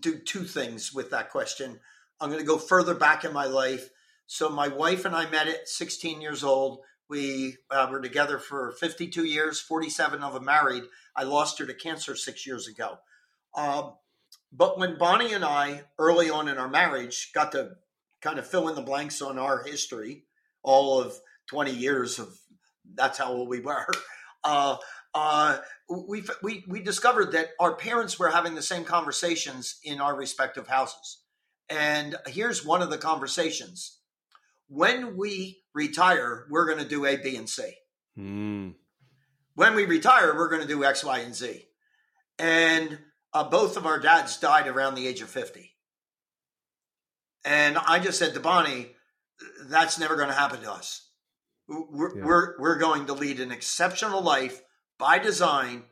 [0.00, 1.80] do two things with that question.
[2.20, 3.90] I'm gonna go further back in my life.
[4.26, 6.80] So my wife and I met at 16 years old.
[7.08, 10.84] We uh, were together for 52 years, 47 of them married.
[11.16, 12.98] I lost her to cancer six years ago.
[13.54, 13.94] Um,
[14.52, 17.72] but when Bonnie and I, early on in our marriage, got to
[18.20, 20.24] kind of fill in the blanks on our history,
[20.62, 21.18] all of
[21.48, 22.38] 20 years of
[22.94, 23.86] that's how old we were.
[24.44, 24.76] Uh,
[25.14, 25.58] uh,
[25.90, 30.68] we, we, we discovered that our parents were having the same conversations in our respective
[30.68, 31.18] houses.
[31.68, 33.98] And here's one of the conversations.
[34.68, 37.74] When we retire, we're going to do A, B, and C.
[38.16, 38.74] Mm.
[39.56, 41.64] When we retire, we're going to do X, Y, and Z.
[42.38, 43.00] And
[43.32, 45.74] uh, both of our dads died around the age of 50.
[47.44, 48.94] And I just said to Bonnie,
[49.68, 51.08] that's never going to happen to us.
[51.68, 52.24] We're, yeah.
[52.24, 54.62] we're, we're going to lead an exceptional life
[54.98, 55.84] by design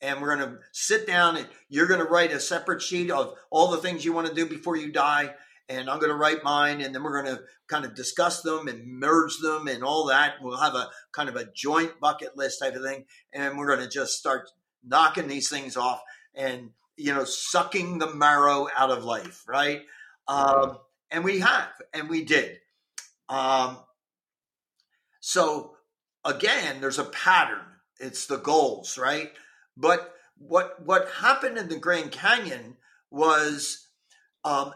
[0.00, 3.34] and we're going to sit down and you're going to write a separate sheet of
[3.50, 5.34] all the things you want to do before you die
[5.68, 8.68] and i'm going to write mine and then we're going to kind of discuss them
[8.68, 12.60] and merge them and all that we'll have a kind of a joint bucket list
[12.60, 14.50] type of thing and we're going to just start
[14.84, 16.02] knocking these things off
[16.34, 19.82] and you know sucking the marrow out of life right?
[20.26, 20.78] Um,
[21.10, 22.58] and we have and we did.
[23.28, 23.78] Um,
[25.20, 25.76] so
[26.24, 27.64] again there's a pattern.
[28.00, 29.30] It's the goals, right?
[29.76, 32.76] But what what happened in the Grand Canyon
[33.10, 33.86] was
[34.44, 34.74] um,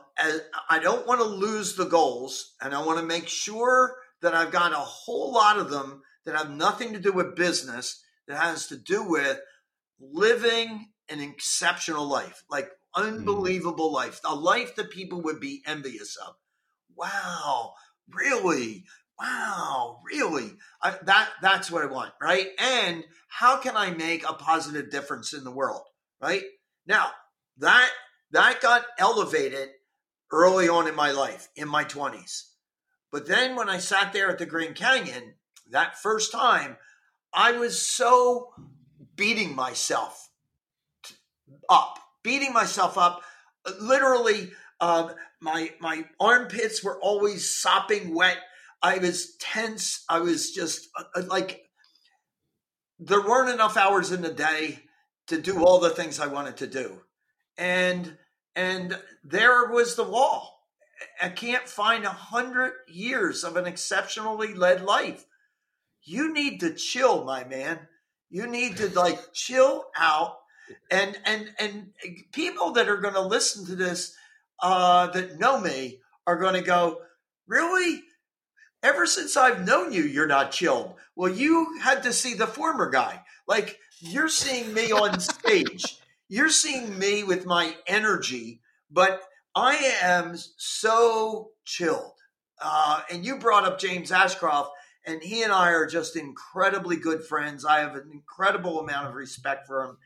[0.71, 4.51] I don't want to lose the goals, and I want to make sure that I've
[4.51, 8.67] got a whole lot of them that have nothing to do with business, that has
[8.69, 9.39] to do with
[10.01, 13.95] living an exceptional life, like unbelievable mm.
[13.95, 16.35] life, a life that people would be envious of.
[16.97, 17.75] Wow,
[18.09, 18.85] really?
[19.19, 20.53] wow, really?
[20.83, 22.49] I, that that's what I want, right?
[22.59, 25.83] And how can I make a positive difference in the world,
[26.21, 26.45] right?
[26.87, 27.11] Now
[27.59, 27.91] that
[28.31, 29.69] that got elevated
[30.33, 32.51] early on in my life, in my twenties.
[33.11, 35.35] But then when I sat there at the Grand Canyon
[35.71, 36.77] that first time,
[37.33, 38.51] I was so
[39.17, 40.28] beating myself
[41.69, 43.23] up, beating myself up,
[43.81, 44.51] literally.
[44.81, 48.39] Uh, my my armpits were always sopping wet
[48.83, 50.05] I was tense.
[50.09, 51.65] I was just uh, uh, like,
[52.99, 54.81] there weren't enough hours in the day
[55.29, 57.01] to do all the things I wanted to do.
[57.57, 58.17] And,
[58.55, 60.55] and there was the wall.
[61.21, 65.25] I can't find a hundred years of an exceptionally led life.
[66.03, 67.79] You need to chill, my man.
[68.31, 70.37] You need to like chill out.
[70.91, 71.93] And and and
[72.33, 74.15] people that are going to listen to this
[74.61, 77.01] uh, that know me are going to go,
[77.47, 78.03] really?
[78.83, 80.95] ever since I've known you, you're not chilled.
[81.17, 83.23] Well, you had to see the former guy.
[83.47, 85.99] Like you're seeing me on stage.
[86.29, 88.61] You're seeing me with my energy,
[88.91, 89.23] but
[89.55, 92.13] I am so chilled.
[92.61, 94.71] Uh, and you brought up James Ashcroft,
[95.07, 97.65] and he and I are just incredibly good friends.
[97.65, 99.97] I have an incredible amount of respect for him.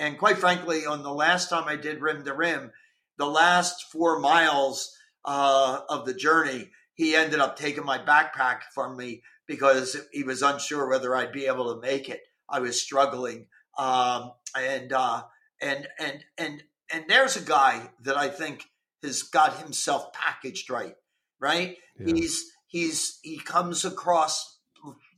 [0.00, 2.72] And quite frankly, on the last time I did Rim to Rim,
[3.18, 4.96] the last four miles
[5.26, 10.40] uh, of the journey, he ended up taking my backpack from me because he was
[10.40, 12.22] unsure whether I'd be able to make it.
[12.48, 13.46] I was struggling,
[13.76, 15.22] um, and uh,
[15.60, 18.64] and and and and there's a guy that I think
[19.02, 20.94] has got himself packaged right.
[21.38, 21.76] Right?
[21.98, 22.14] Yeah.
[22.14, 24.58] He's he's he comes across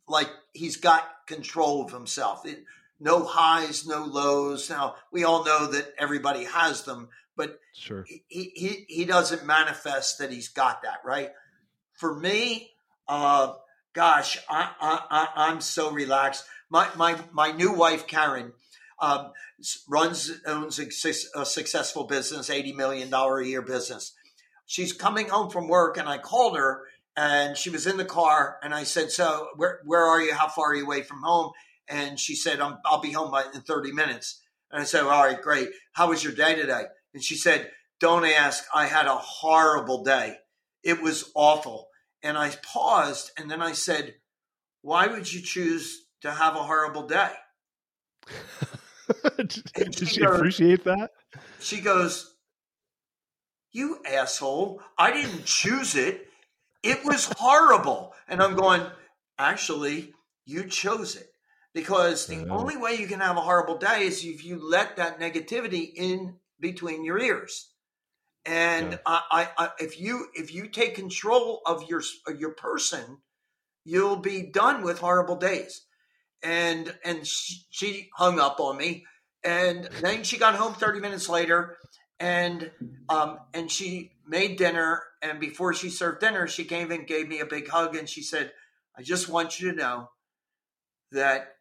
[0.08, 2.44] like he's got control of himself.
[2.44, 2.64] It,
[3.02, 4.70] no highs, no lows.
[4.70, 8.04] Now we all know that everybody has them, but sure.
[8.06, 11.32] he, he he doesn't manifest that he's got that right
[12.02, 12.70] for me,
[13.06, 13.52] uh,
[13.92, 16.44] gosh, I, I, am so relaxed.
[16.68, 18.52] My, my, my new wife, Karen,
[19.00, 19.30] um,
[19.88, 20.88] runs, owns a,
[21.40, 24.14] a successful business, $80 million a year business.
[24.66, 26.82] She's coming home from work and I called her
[27.16, 30.34] and she was in the car and I said, so where, where are you?
[30.34, 31.52] How far are you away from home?
[31.92, 34.40] And she said, i will be home in 30 minutes.
[34.70, 35.68] And I said, all right, great.
[35.92, 36.84] How was your day today?
[37.12, 37.70] And she said,
[38.00, 38.64] don't ask.
[38.74, 40.38] I had a horrible day.
[40.82, 41.86] It was awful.
[42.22, 44.14] And I paused and then I said,
[44.80, 47.30] Why would you choose to have a horrible day?
[49.36, 51.10] Did she, she goes, appreciate that?
[51.60, 52.34] She goes,
[53.70, 54.80] You asshole.
[54.98, 56.26] I didn't choose it.
[56.82, 58.14] It was horrible.
[58.26, 58.82] And I'm going,
[59.38, 60.12] Actually,
[60.44, 61.31] you chose it.
[61.74, 65.18] Because the only way you can have a horrible day is if you let that
[65.18, 67.70] negativity in between your ears.
[68.44, 68.98] And yeah.
[69.06, 73.18] I, I, if you if you take control of your of your person,
[73.84, 75.86] you'll be done with horrible days.
[76.42, 79.06] And and she, she hung up on me,
[79.44, 81.78] and then she got home thirty minutes later,
[82.18, 82.70] and
[83.08, 85.04] um and she made dinner.
[85.22, 88.22] And before she served dinner, she came and gave me a big hug, and she
[88.22, 88.52] said,
[88.98, 90.10] "I just want you to know
[91.12, 91.54] that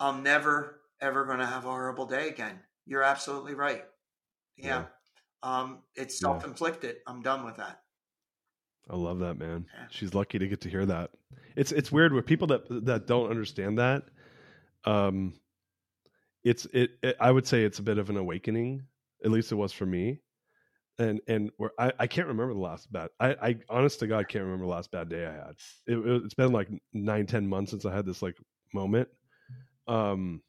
[0.00, 2.60] I'm never ever going to have a horrible day again.
[2.86, 3.84] You're absolutely right.
[4.56, 4.84] Yeah." yeah.
[5.42, 6.96] Um, it's self inflicted.
[6.96, 7.12] Yeah.
[7.12, 7.80] I'm done with that.
[8.90, 9.66] I love that, man.
[9.72, 9.86] Yeah.
[9.90, 11.10] She's lucky to get to hear that.
[11.56, 14.04] It's it's weird with people that that don't understand that.
[14.84, 15.34] um,
[16.44, 18.84] it's it, it, I would say it's a bit of an awakening.
[19.24, 20.20] At least it was for me.
[20.98, 24.26] And and where I, I can't remember the last bad I, I honest to God
[24.28, 25.54] can't remember the last bad day I had.
[25.86, 28.36] It, it's been like nine ten months since I had this like
[28.74, 29.08] moment.
[29.88, 30.42] Um,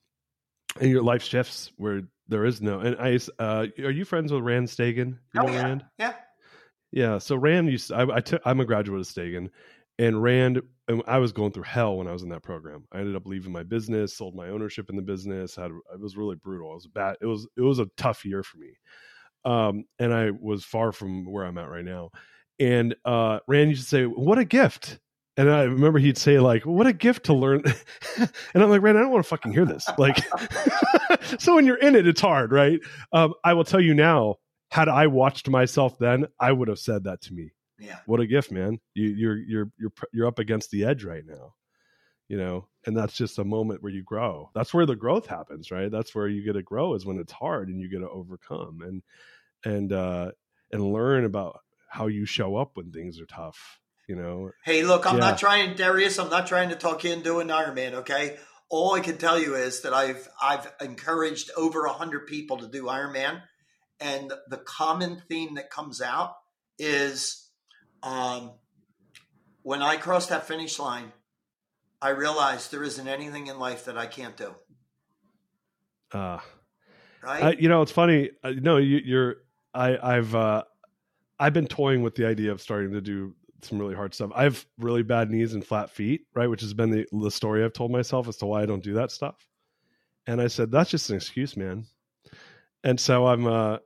[0.80, 2.80] and your life shifts where there is no.
[2.80, 5.20] And I uh, are you friends with Rand Stagen?
[5.34, 5.64] You oh, know yeah.
[5.64, 5.86] Rand?
[5.98, 6.14] Yeah.
[6.92, 7.18] Yeah.
[7.18, 7.88] So Rand used.
[7.90, 8.42] To, I, I took.
[8.46, 9.50] I'm a graduate of Stagen,
[9.98, 10.62] and Rand.
[10.88, 12.86] And I was going through hell when I was in that program.
[12.92, 15.56] I ended up leaving my business, sold my ownership in the business.
[15.56, 16.72] Had it was really brutal.
[16.72, 17.18] It was bad.
[17.22, 18.74] It was it was a tough year for me.
[19.46, 22.10] Um, and I was far from where I'm at right now.
[22.60, 25.00] And uh, Rand used to say, "What a gift."
[25.40, 27.64] And I remember he'd say like, "What a gift to learn,"
[28.18, 30.18] and I'm like, "Rand, I don't want to fucking hear this." Like,
[31.40, 32.78] so when you're in it, it's hard, right?
[33.14, 34.36] Um, I will tell you now.
[34.70, 37.54] Had I watched myself then, I would have said that to me.
[37.80, 38.00] Yeah.
[38.06, 38.82] What a gift, man!
[38.96, 41.56] You, you're you're you're you're up against the edge right now,
[42.28, 44.50] you know, and that's just a moment where you grow.
[44.54, 45.90] That's where the growth happens, right?
[45.90, 48.82] That's where you get to grow is when it's hard and you get to overcome
[48.82, 49.02] and
[49.64, 50.32] and uh
[50.74, 53.80] and learn about how you show up when things are tough
[54.10, 54.52] you know.
[54.66, 55.30] Hey, look, I'm yeah.
[55.30, 56.18] not trying, Darius.
[56.18, 57.94] I'm not trying to talk you into an Ironman.
[57.94, 58.38] Okay,
[58.70, 62.68] all I can tell you is that I've I've encouraged over a hundred people to
[62.68, 63.42] do Ironman,
[64.02, 66.34] and the common theme that comes out
[66.80, 67.50] is,
[68.02, 68.54] um,
[69.62, 71.14] when I cross that finish line,
[72.02, 74.56] I realize there isn't anything in life that I can't do.
[76.12, 76.40] Uh,
[77.22, 77.44] right.
[77.44, 78.32] Uh, you know, it's funny.
[78.44, 79.38] Uh, no, you, are
[79.76, 80.64] I, I've uh,
[81.40, 84.32] I've been toying with the idea of starting to do some really hard stuff.
[84.36, 86.48] I have really bad knees and flat feet, right?
[86.48, 88.96] Which has been the, the story I've told myself as to why I don't do
[88.96, 89.36] that stuff.
[90.28, 91.86] And I said, that's just an excuse, man.
[92.84, 93.78] And so I'm, uh,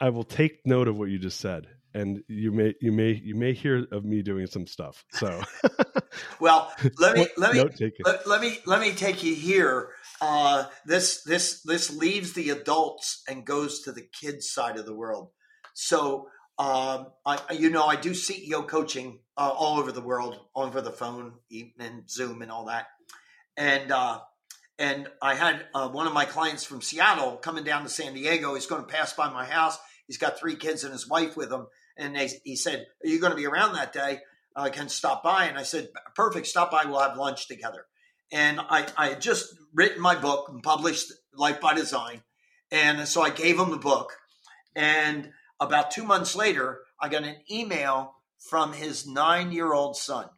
[0.00, 1.68] I will take note of what you just said.
[1.94, 5.04] And you may, you may, you may hear of me doing some stuff.
[5.10, 5.42] So,
[6.40, 7.64] well, let me, let me,
[8.04, 9.90] let, let, me, let me take you here.
[10.20, 14.94] Uh, this, this, this leaves the adults and goes to the kids side of the
[14.94, 15.28] world.
[15.74, 16.28] So
[16.58, 20.90] um, I, you know, I do CEO coaching uh, all over the world, over the
[20.90, 21.34] phone
[21.78, 22.86] and Zoom and all that.
[23.56, 24.20] And uh,
[24.78, 28.54] and I had uh, one of my clients from Seattle coming down to San Diego.
[28.54, 29.78] He's going to pass by my house.
[30.06, 31.66] He's got three kids and his wife with him.
[31.96, 34.20] And they, he said, "Are you going to be around that day?
[34.56, 36.46] I can stop by." And I said, "Perfect.
[36.46, 36.84] Stop by.
[36.84, 37.86] We'll have lunch together."
[38.30, 42.22] And I, I had just written my book and published Life by Design.
[42.70, 44.16] And so I gave him the book.
[44.74, 45.30] And
[45.66, 50.28] about two months later, I got an email from his nine year old son.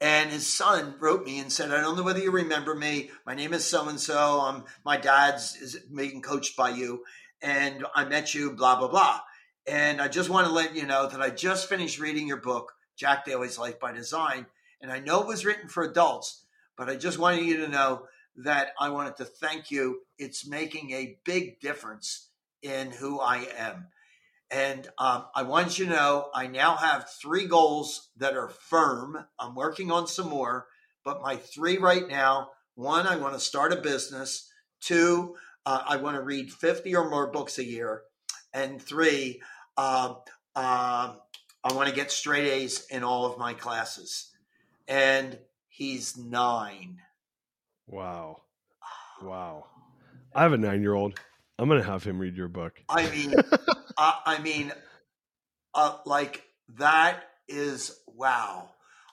[0.00, 3.10] And his son wrote me and said, I don't know whether you remember me.
[3.26, 4.64] My name is so and so.
[4.84, 7.04] My dad's is being coached by you.
[7.42, 9.20] And I met you, blah, blah, blah.
[9.66, 12.72] And I just want to let you know that I just finished reading your book,
[12.96, 14.46] Jack Daly's Life by Design.
[14.80, 16.46] And I know it was written for adults,
[16.78, 18.06] but I just wanted you to know
[18.36, 20.00] that I wanted to thank you.
[20.18, 22.29] It's making a big difference
[22.62, 23.86] in who I am.
[24.50, 29.16] And um, I want you to know I now have three goals that are firm.
[29.38, 30.66] I'm working on some more,
[31.04, 34.50] but my three right now one, I want to start a business.
[34.80, 35.36] Two,
[35.66, 38.02] uh, I want to read 50 or more books a year.
[38.54, 39.42] And three,
[39.76, 40.14] uh,
[40.56, 41.14] uh,
[41.62, 44.30] I want to get straight A's in all of my classes.
[44.88, 45.38] And
[45.68, 46.98] he's nine.
[47.86, 48.42] Wow.
[49.22, 49.66] Wow.
[50.34, 51.20] I have a nine year old.
[51.60, 52.80] I'm gonna have him read your book.
[52.88, 53.34] I mean,
[53.98, 54.72] uh, I mean,
[55.74, 56.42] uh, like
[56.78, 58.70] that is wow.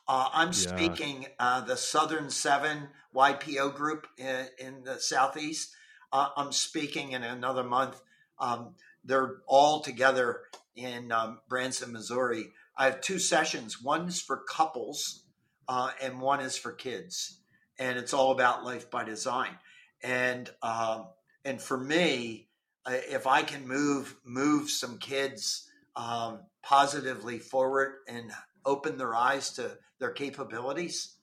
[0.08, 0.54] Uh, I'm yeah.
[0.54, 5.76] speaking uh, the Southern Seven YPO group in, in the Southeast.
[6.14, 8.00] Uh, I'm speaking in another month.
[8.40, 10.44] Um, they're all together
[10.74, 12.46] in um, Branson, Missouri.
[12.78, 13.82] I have two sessions.
[13.82, 15.24] One's for couples,
[15.68, 17.40] uh, and one is for kids,
[17.78, 19.58] and it's all about life by design.
[20.02, 21.08] And um,
[21.46, 22.48] and for me,
[22.88, 28.32] if I can move move some kids um, positively forward and
[28.66, 31.16] open their eyes to their capabilities,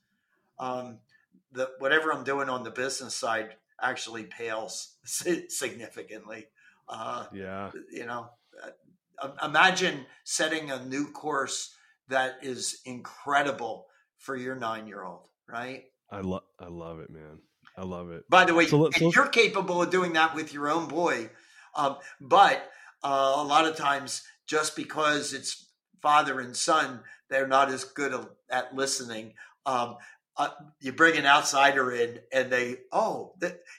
[0.58, 0.98] um,
[1.52, 6.46] the whatever I'm doing on the business side actually pales significantly.
[6.88, 8.28] Uh, yeah, you know,
[9.22, 11.74] uh, imagine setting a new course
[12.08, 13.86] that is incredible
[14.18, 15.84] for your nine year old, right?
[16.10, 17.38] I love I love it, man.
[17.76, 18.28] I love it.
[18.28, 21.30] By the way, so, you're capable of doing that with your own boy.
[21.74, 22.70] Um, but
[23.02, 25.66] uh, a lot of times, just because it's
[26.00, 27.00] father and son,
[27.30, 28.14] they're not as good
[28.50, 29.34] at listening.
[29.66, 29.96] Um,
[30.36, 30.50] uh,
[30.80, 33.34] you bring an outsider in, and they, oh,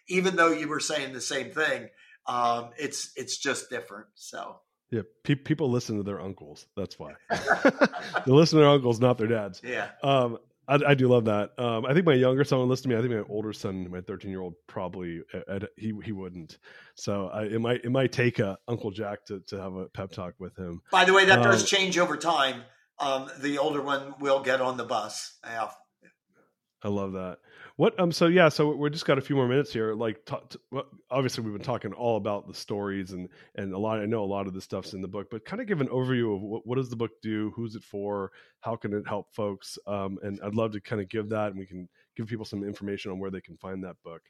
[0.07, 1.89] even though you were saying the same thing,
[2.27, 4.07] um, it's it's just different.
[4.15, 4.59] So
[4.91, 6.65] yeah, pe- people listen to their uncles.
[6.75, 9.61] That's why they listen to their uncles, not their dads.
[9.63, 9.89] Yeah.
[10.03, 10.37] Um,
[10.67, 11.51] I, I, do love that.
[11.57, 12.95] Um, I think my younger son would listen to me.
[12.95, 16.57] I think my older son, my 13 year old, probably uh, he he wouldn't.
[16.95, 20.11] So I, it might it might take a Uncle Jack to, to have a pep
[20.11, 20.81] talk with him.
[20.91, 22.63] By the way, that um, does change over time.
[22.99, 25.37] Um, the older one will get on the bus.
[25.43, 25.69] Yeah.
[26.83, 27.39] I love that.
[27.77, 29.93] What um so yeah so we just got a few more minutes here.
[29.93, 33.99] Like t- t- obviously we've been talking all about the stories and and a lot.
[33.99, 35.87] I know a lot of the stuff's in the book, but kind of give an
[35.87, 39.33] overview of what, what does the book do, who's it for, how can it help
[39.33, 42.45] folks, um, and I'd love to kind of give that, and we can give people
[42.45, 44.21] some information on where they can find that book.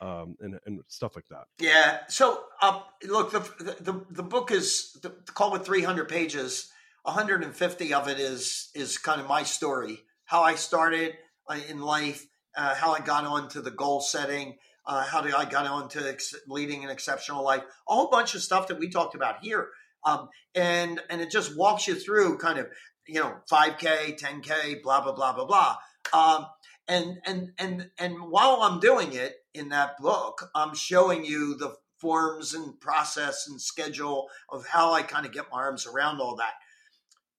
[0.00, 1.44] Um, and and stuff like that.
[1.60, 2.00] Yeah.
[2.08, 6.72] So, uh, look, the, the the book is the, call it 300 pages.
[7.04, 11.14] 150 of it is is kind of my story, how I started
[11.58, 12.26] in life,
[12.56, 15.88] uh, how I got on to the goal setting, uh, how did I got on
[15.90, 19.42] to ex- leading an exceptional life, a whole bunch of stuff that we talked about
[19.42, 19.68] here.
[20.04, 22.66] Um, and and it just walks you through kind of
[23.06, 25.76] you know 5k 10k blah blah blah blah blah.
[26.12, 26.46] Um,
[26.88, 31.76] and and and and while i'm doing it in that book i'm showing you the
[31.96, 36.34] forms and process and schedule of how i kind of get my arms around all
[36.36, 36.54] that.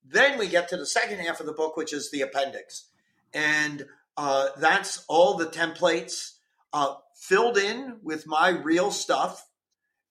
[0.06, 2.86] Then we get to the second half of the book which is the appendix.
[3.34, 3.86] And
[4.18, 6.32] uh, that's all the templates
[6.72, 9.48] uh, filled in with my real stuff,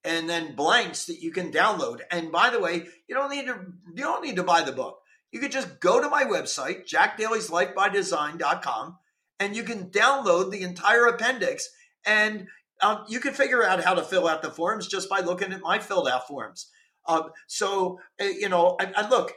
[0.04, 2.00] and then blanks that you can download.
[2.10, 3.56] And by the way, you don't need to
[3.94, 4.98] you don't need to buy the book.
[5.30, 8.98] You could just go to my website, jackdaly'slifebydesign.com,
[9.40, 11.68] and you can download the entire appendix.
[12.04, 12.48] And
[12.82, 15.60] um, you can figure out how to fill out the forms just by looking at
[15.60, 16.68] my filled out forms.
[17.06, 19.32] Um, so, uh, you know, I look,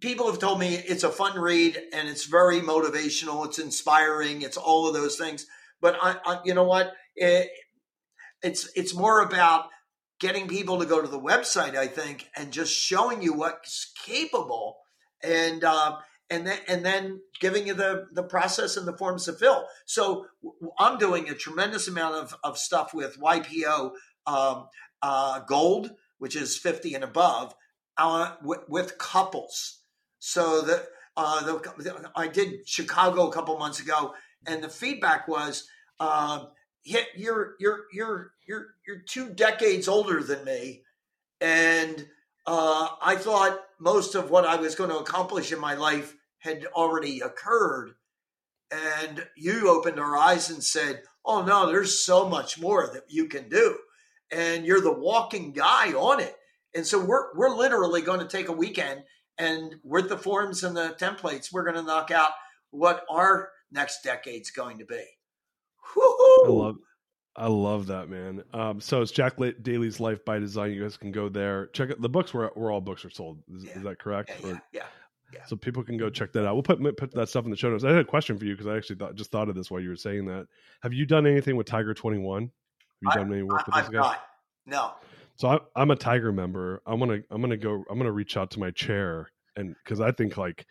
[0.00, 3.46] people have told me it's a fun read and it's very motivational.
[3.46, 4.42] It's inspiring.
[4.42, 5.46] It's all of those things.
[5.80, 6.92] But I, I you know what?
[7.14, 7.50] It,
[8.42, 9.66] it's it's more about
[10.18, 11.76] getting people to go to the website.
[11.76, 14.78] I think and just showing you what's capable
[15.22, 15.64] and.
[15.64, 19.64] Uh, and then and then giving you the the process and the forms to fill.
[19.84, 20.26] So
[20.76, 23.92] I'm doing a tremendous amount of, of stuff with YPO
[24.26, 24.66] um,
[25.02, 27.54] uh, Gold, which is 50 and above,
[27.96, 29.78] uh, with, with couples.
[30.18, 34.14] So that uh, the, I did Chicago a couple months ago,
[34.46, 35.66] and the feedback was,
[35.98, 36.46] uh,
[36.84, 40.82] "You're you're you're you're you're two decades older than me,
[41.40, 42.06] and
[42.46, 46.66] uh, I thought most of what I was going to accomplish in my life had
[46.74, 47.92] already occurred."
[48.70, 53.26] And you opened our eyes and said, "Oh no, there's so much more that you
[53.26, 53.78] can do."
[54.30, 56.36] And you're the walking guy on it.
[56.74, 59.04] And so we're we're literally going to take a weekend
[59.38, 62.30] and with the forms and the templates, we're going to knock out
[62.70, 65.02] what our next decade's going to be.
[65.94, 66.44] Woo-hoo!
[66.44, 66.76] I love,
[67.36, 68.42] I love that, man.
[68.52, 70.72] Um, so it's Jack Daly's Life by Design.
[70.72, 71.68] You guys can go there.
[71.68, 72.00] Check it.
[72.00, 73.42] The books where where all books are sold.
[73.54, 73.72] Is, yeah.
[73.72, 74.32] is that correct?
[74.40, 74.82] Yeah, yeah, yeah,
[75.32, 75.44] yeah.
[75.46, 76.54] So people can go check that out.
[76.54, 77.84] We'll put put that stuff in the show notes.
[77.84, 79.80] I had a question for you because I actually thought, just thought of this while
[79.80, 80.46] you were saying that.
[80.82, 82.50] Have you done anything with Tiger Twenty One?
[83.04, 84.16] Have you done any work I, with this guy?
[84.66, 84.94] No.
[85.36, 86.82] So I, am a Tiger member.
[86.86, 87.84] I'm gonna I'm gonna go.
[87.90, 90.66] I'm gonna reach out to my chair and because I think like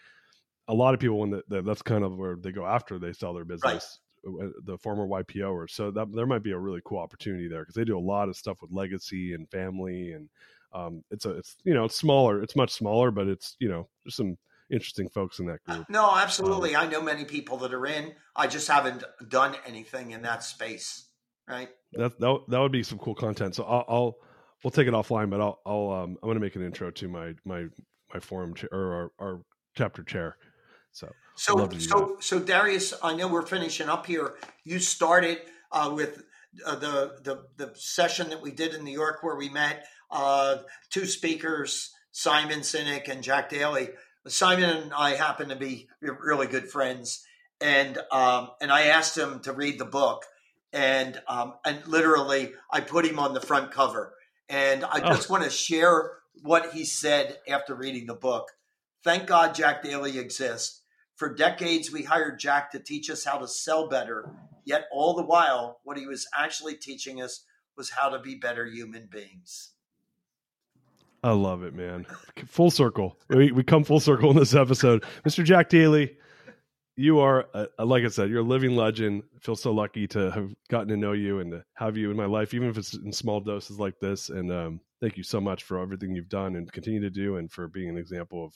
[0.68, 3.34] a lot of people when the, that's kind of where they go after they sell
[3.34, 4.00] their business.
[4.24, 4.46] Right.
[4.48, 7.62] Uh, the former YPO or so that there might be a really cool opportunity there
[7.62, 10.30] because they do a lot of stuff with legacy and family, and
[10.74, 13.88] um, it's a it's you know it's smaller, it's much smaller, but it's you know
[14.04, 14.36] there's some
[14.72, 15.90] interesting folks in that uh, group.
[15.92, 16.74] No, absolutely.
[16.74, 18.14] Um, I know many people that are in.
[18.36, 21.06] I just haven't done anything in that space.
[21.48, 21.70] Right.
[21.94, 23.54] That that, that would be some cool content.
[23.54, 24.18] So I'll, I'll
[24.66, 27.08] we'll take it offline, but I'll I'll um, I'm going to make an intro to
[27.08, 27.68] my my
[28.12, 29.42] my forum chair or our, our
[29.78, 30.38] chapter chair.
[30.92, 34.34] So so so so Darius, I know we're finishing up here.
[34.64, 35.38] You started
[35.72, 36.24] uh, with
[36.66, 40.58] uh, the the the session that we did in New York where we met uh,
[40.90, 43.90] two speakers, Simon Sinek and Jack Daly.
[44.28, 47.24] Simon and I happen to be really good friends,
[47.62, 50.24] and um, and I asked him to read the book,
[50.74, 54.16] and um, and literally I put him on the front cover,
[54.50, 55.08] and I oh.
[55.08, 55.34] just oh.
[55.34, 58.52] want to share what he said after reading the book.
[59.04, 60.82] Thank God Jack Daly exists.
[61.16, 64.30] For decades, we hired Jack to teach us how to sell better.
[64.66, 67.46] Yet, all the while, what he was actually teaching us
[67.78, 69.72] was how to be better human beings.
[71.24, 72.06] I love it, man.
[72.48, 73.18] Full circle.
[73.30, 75.04] We, we come full circle in this episode.
[75.26, 75.44] Mr.
[75.44, 76.18] Jack Daly,
[76.96, 79.24] you are, uh, like I said, you're a living legend.
[79.36, 82.18] I feel so lucky to have gotten to know you and to have you in
[82.18, 84.30] my life, even if it's in small doses like this.
[84.30, 87.52] And um, thank you so much for everything you've done and continue to do and
[87.52, 88.54] for being an example of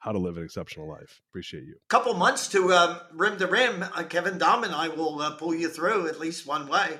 [0.00, 1.20] how to live an exceptional life.
[1.30, 1.76] Appreciate you.
[1.88, 3.82] Couple months to um, rim to rim.
[3.82, 6.98] Uh, Kevin Dom and I will uh, pull you through at least one way.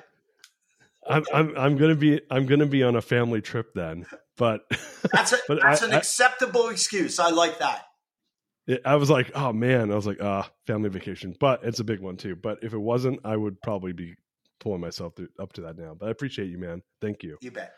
[1.06, 4.04] I'm, I'm, I'm gonna be I'm gonna be on a family trip then,
[4.36, 4.62] but
[5.12, 7.18] that's a, but that's I, an I, acceptable excuse.
[7.18, 7.87] I like that.
[8.68, 11.84] It, I was like, oh man, I was like, ah, family vacation, but it's a
[11.84, 12.36] big one too.
[12.36, 14.14] But if it wasn't, I would probably be
[14.60, 15.96] pulling myself through, up to that now.
[15.98, 16.82] But I appreciate you, man.
[17.00, 17.38] Thank you.
[17.40, 17.72] You bet.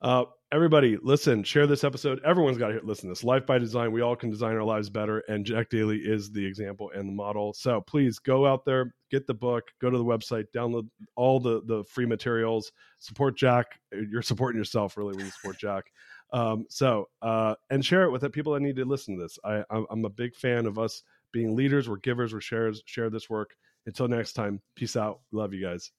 [0.00, 2.20] Uh, everybody, listen, share this episode.
[2.24, 3.24] Everyone's got to listen to this.
[3.24, 3.90] Life by Design.
[3.90, 7.12] We all can design our lives better, and Jack Daly is the example and the
[7.12, 7.52] model.
[7.52, 11.62] So please go out there, get the book, go to the website, download all the
[11.66, 12.70] the free materials,
[13.00, 13.66] support Jack.
[13.90, 15.86] You're supporting yourself really when you support Jack.
[16.32, 19.38] Um, so uh, and share it with the people that need to listen to this.
[19.44, 21.02] I, I'm a big fan of us
[21.32, 21.88] being leaders.
[21.88, 22.32] We're givers.
[22.32, 22.82] We're sharers.
[22.86, 23.54] Share this work.
[23.86, 25.20] Until next time, peace out.
[25.32, 25.90] Love you guys.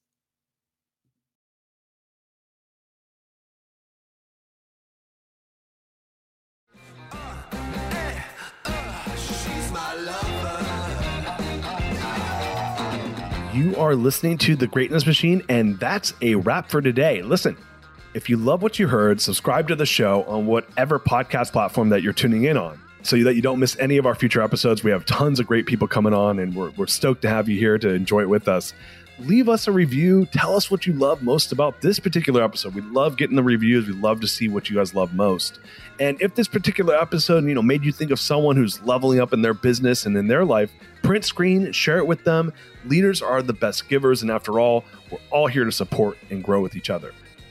[13.51, 17.21] You are listening to The Greatness Machine, and that's a wrap for today.
[17.23, 17.57] Listen,
[18.13, 22.01] if you love what you heard, subscribe to the show on whatever podcast platform that
[22.01, 24.83] you're tuning in on so that you don't miss any of our future episodes.
[24.83, 27.57] We have tons of great people coming on, and we're, we're stoked to have you
[27.57, 28.73] here to enjoy it with us.
[29.19, 30.25] Leave us a review.
[30.27, 32.73] Tell us what you love most about this particular episode.
[32.73, 33.85] We love getting the reviews.
[33.85, 35.59] We love to see what you guys love most.
[35.99, 39.33] And if this particular episode, you know, made you think of someone who's leveling up
[39.33, 40.71] in their business and in their life,
[41.03, 42.53] print screen, share it with them.
[42.85, 46.61] Leaders are the best givers, and after all, we're all here to support and grow
[46.61, 47.11] with each other.